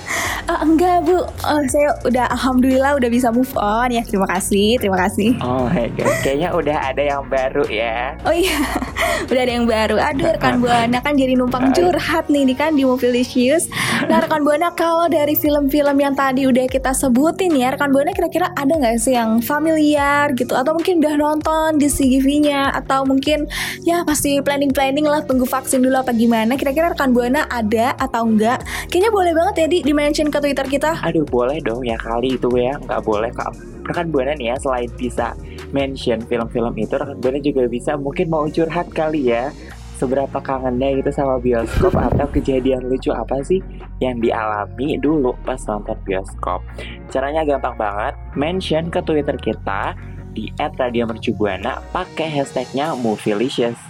Ah, 0.48 0.64
enggak 0.64 1.04
bu, 1.04 1.22
oh, 1.22 1.60
saya 1.68 1.92
udah 2.02 2.26
alhamdulillah 2.32 2.96
udah 2.96 3.06
bisa 3.12 3.28
move 3.28 3.52
on 3.54 3.92
ya. 3.92 4.00
Terima 4.02 4.24
kasih, 4.26 4.80
terima 4.80 4.96
kasih. 4.96 5.36
Oh 5.44 5.68
my 5.68 5.92
god, 5.94 6.10
kayaknya 6.24 6.50
udah 6.56 6.76
ada 6.90 7.02
yang 7.04 7.22
baru 7.28 7.62
ya. 7.68 8.16
Oh 8.24 8.32
iya, 8.32 8.56
udah 9.30 9.42
ada 9.44 9.52
yang 9.52 9.68
baru. 9.68 10.00
Aduh 10.00 10.32
rekan 10.32 10.58
buana 10.64 10.98
kan 11.04 11.14
jadi 11.20 11.36
numpang 11.36 11.70
curhat 11.76 12.32
nih, 12.32 12.48
nih 12.48 12.56
kan 12.56 12.72
di 12.74 12.88
Movilicious. 12.88 13.68
Nah 14.08 14.24
rekan 14.24 14.40
buana 14.42 14.72
kalau 14.72 15.06
dari 15.06 15.36
film-film 15.36 16.00
yang 16.00 16.16
tadi 16.16 16.48
udah 16.48 16.64
kita 16.66 16.96
sebutin 16.96 17.54
ya, 17.54 17.76
rekan 17.76 17.92
buana 17.92 18.10
kira-kira 18.16 18.56
ada 18.56 18.72
nggak 18.72 18.96
sih 18.98 19.14
yang 19.14 19.44
familiar 19.44 20.32
gitu? 20.32 20.56
Atau 20.56 20.72
mungkin 20.74 21.04
udah 21.04 21.14
nonton 21.20 21.76
di 21.76 21.86
CGV-nya? 21.92 22.72
Atau 22.72 23.04
mungkin 23.04 23.44
ya 23.84 24.02
pasti 24.02 24.40
planning-planning 24.40 25.04
lah 25.04 25.22
tunggu 25.28 25.44
vaksin 25.44 25.84
dulu 25.84 26.00
apa 26.00 26.10
gimana? 26.16 26.29
Kira-kira 26.54 26.94
rekan 26.94 27.10
buana 27.10 27.50
ada 27.50 27.98
atau 27.98 28.24
enggak? 28.24 28.62
Kayaknya 28.86 29.10
boleh 29.10 29.32
banget 29.34 29.54
ya 29.58 29.66
di 29.66 29.78
di-mention 29.82 30.30
ke 30.30 30.38
Twitter 30.38 30.66
kita. 30.70 31.02
Aduh 31.02 31.26
boleh 31.26 31.58
dong 31.58 31.82
ya 31.82 31.98
kali 31.98 32.38
itu 32.38 32.46
ya, 32.54 32.78
nggak 32.78 33.02
boleh 33.02 33.34
kak. 33.34 33.50
Rekan 33.90 34.14
Buana 34.14 34.38
nih 34.38 34.54
ya 34.54 34.56
selain 34.62 34.86
bisa 34.94 35.34
mention 35.74 36.22
film-film 36.30 36.70
itu, 36.78 36.94
rekan 36.94 37.18
Buana 37.18 37.42
juga 37.42 37.66
bisa 37.66 37.98
mungkin 37.98 38.30
mau 38.30 38.46
curhat 38.46 38.86
kali 38.94 39.34
ya 39.34 39.50
seberapa 39.98 40.40
kangennya 40.40 40.96
gitu 40.96 41.12
sama 41.12 41.36
bioskop 41.36 41.92
atau 41.92 42.24
kejadian 42.32 42.88
lucu 42.88 43.12
apa 43.12 43.44
sih 43.44 43.60
yang 44.00 44.16
dialami 44.16 44.96
dulu 44.96 45.36
pas 45.44 45.60
nonton 45.68 45.98
bioskop. 46.08 46.64
Caranya 47.12 47.44
gampang 47.44 47.76
banget, 47.76 48.14
mention 48.32 48.88
ke 48.88 49.02
Twitter 49.04 49.36
kita 49.36 49.92
di 50.32 50.48
@radiomercubuana 50.56 51.82
pakai 51.90 52.30
hashtagnya 52.30 52.94
Movielicious. 52.96 53.89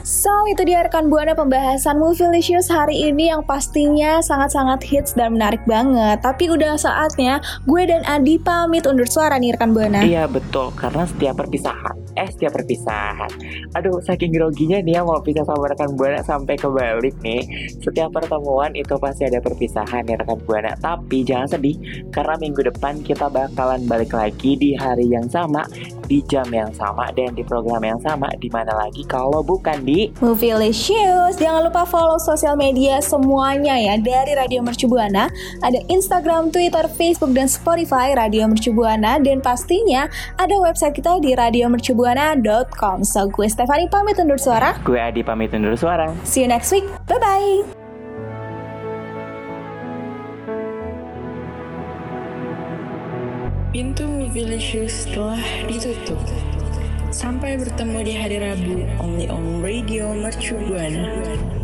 So 0.00 0.32
itu 0.48 0.64
dia 0.64 0.80
rekan 0.80 1.12
buana 1.12 1.36
pembahasan 1.36 2.00
Movielicious 2.00 2.72
hari 2.72 3.12
ini 3.12 3.28
yang 3.28 3.44
pastinya 3.44 4.24
sangat-sangat 4.24 4.80
hits 4.80 5.12
dan 5.12 5.36
menarik 5.36 5.60
banget. 5.68 6.24
Tapi 6.24 6.48
udah 6.48 6.80
saatnya 6.80 7.44
gue 7.68 7.82
dan 7.84 8.00
Adi 8.08 8.40
pamit 8.40 8.88
undur 8.88 9.04
suara 9.04 9.36
nih 9.36 9.52
rekan 9.52 9.76
buana. 9.76 10.00
Iya 10.00 10.24
betul, 10.24 10.72
karena 10.72 11.04
setiap 11.04 11.44
perpisahan, 11.44 11.96
eh 12.16 12.28
setiap 12.32 12.56
perpisahan. 12.56 13.28
Aduh, 13.76 14.00
saking 14.00 14.32
groginya 14.32 14.80
nih 14.80 14.98
ya 14.98 15.02
mau 15.04 15.20
pisah 15.20 15.44
sama 15.44 15.68
rekan 15.68 15.92
buana 15.92 16.24
sampai 16.24 16.56
kebalik 16.56 17.14
nih. 17.20 17.44
Setiap 17.84 18.16
pertemuan 18.16 18.72
itu 18.72 18.96
pasti 18.96 19.28
ada 19.28 19.38
perpisahan 19.38 20.08
nih 20.08 20.16
rekan 20.16 20.40
buana. 20.48 20.72
Tapi 20.80 21.28
jangan 21.28 21.60
sedih, 21.60 21.76
karena 22.08 22.40
minggu 22.40 22.72
depan 22.72 23.04
kita 23.04 23.28
bakalan 23.28 23.84
balik 23.84 24.16
lagi 24.16 24.56
di 24.56 24.72
hari 24.72 25.12
yang 25.12 25.28
sama, 25.28 25.68
di 26.10 26.26
jam 26.26 26.42
yang 26.50 26.74
sama, 26.74 27.14
dan 27.14 27.30
di 27.38 27.46
program 27.46 27.86
yang 27.86 28.02
sama. 28.02 28.26
Di 28.42 28.50
mana 28.50 28.74
lagi 28.74 29.06
kalau 29.06 29.46
bukan 29.46 29.86
di 29.86 30.10
Movielicious. 30.18 31.38
Jangan 31.38 31.70
lupa 31.70 31.86
follow 31.86 32.18
sosial 32.18 32.58
media 32.58 32.98
semuanya 32.98 33.78
ya 33.78 33.94
dari 33.94 34.34
Radio 34.34 34.66
Mercu 34.66 34.90
Buana. 34.90 35.30
Ada 35.62 35.78
Instagram, 35.86 36.50
Twitter, 36.50 36.90
Facebook, 36.90 37.30
dan 37.30 37.46
Spotify 37.46 38.18
Radio 38.18 38.50
Mercu 38.50 38.74
Buana. 38.74 39.22
Dan 39.22 39.38
pastinya 39.38 40.10
ada 40.34 40.58
website 40.58 40.98
kita 40.98 41.22
di 41.22 41.38
radiomercubuana.com. 41.38 43.06
So 43.06 43.30
gue 43.30 43.46
Stefani 43.46 43.86
pamit 43.86 44.18
undur 44.18 44.42
suara. 44.42 44.74
gue 44.82 44.98
Adi 44.98 45.22
pamit 45.22 45.54
undur 45.54 45.78
suara. 45.78 46.10
See 46.26 46.42
you 46.42 46.50
next 46.50 46.74
week. 46.74 46.82
Bye-bye. 47.06 47.62
Pintu 53.70 54.09
Movielicious 54.30 55.10
telah 55.10 55.42
ditutup. 55.66 56.22
Sampai 57.10 57.58
bertemu 57.58 57.98
di 58.06 58.14
hari 58.14 58.38
Rabu, 58.38 58.86
only 59.02 59.26
on 59.26 59.58
Radio 59.58 60.14
Mercu 60.14 60.54
Buana. 60.70 61.58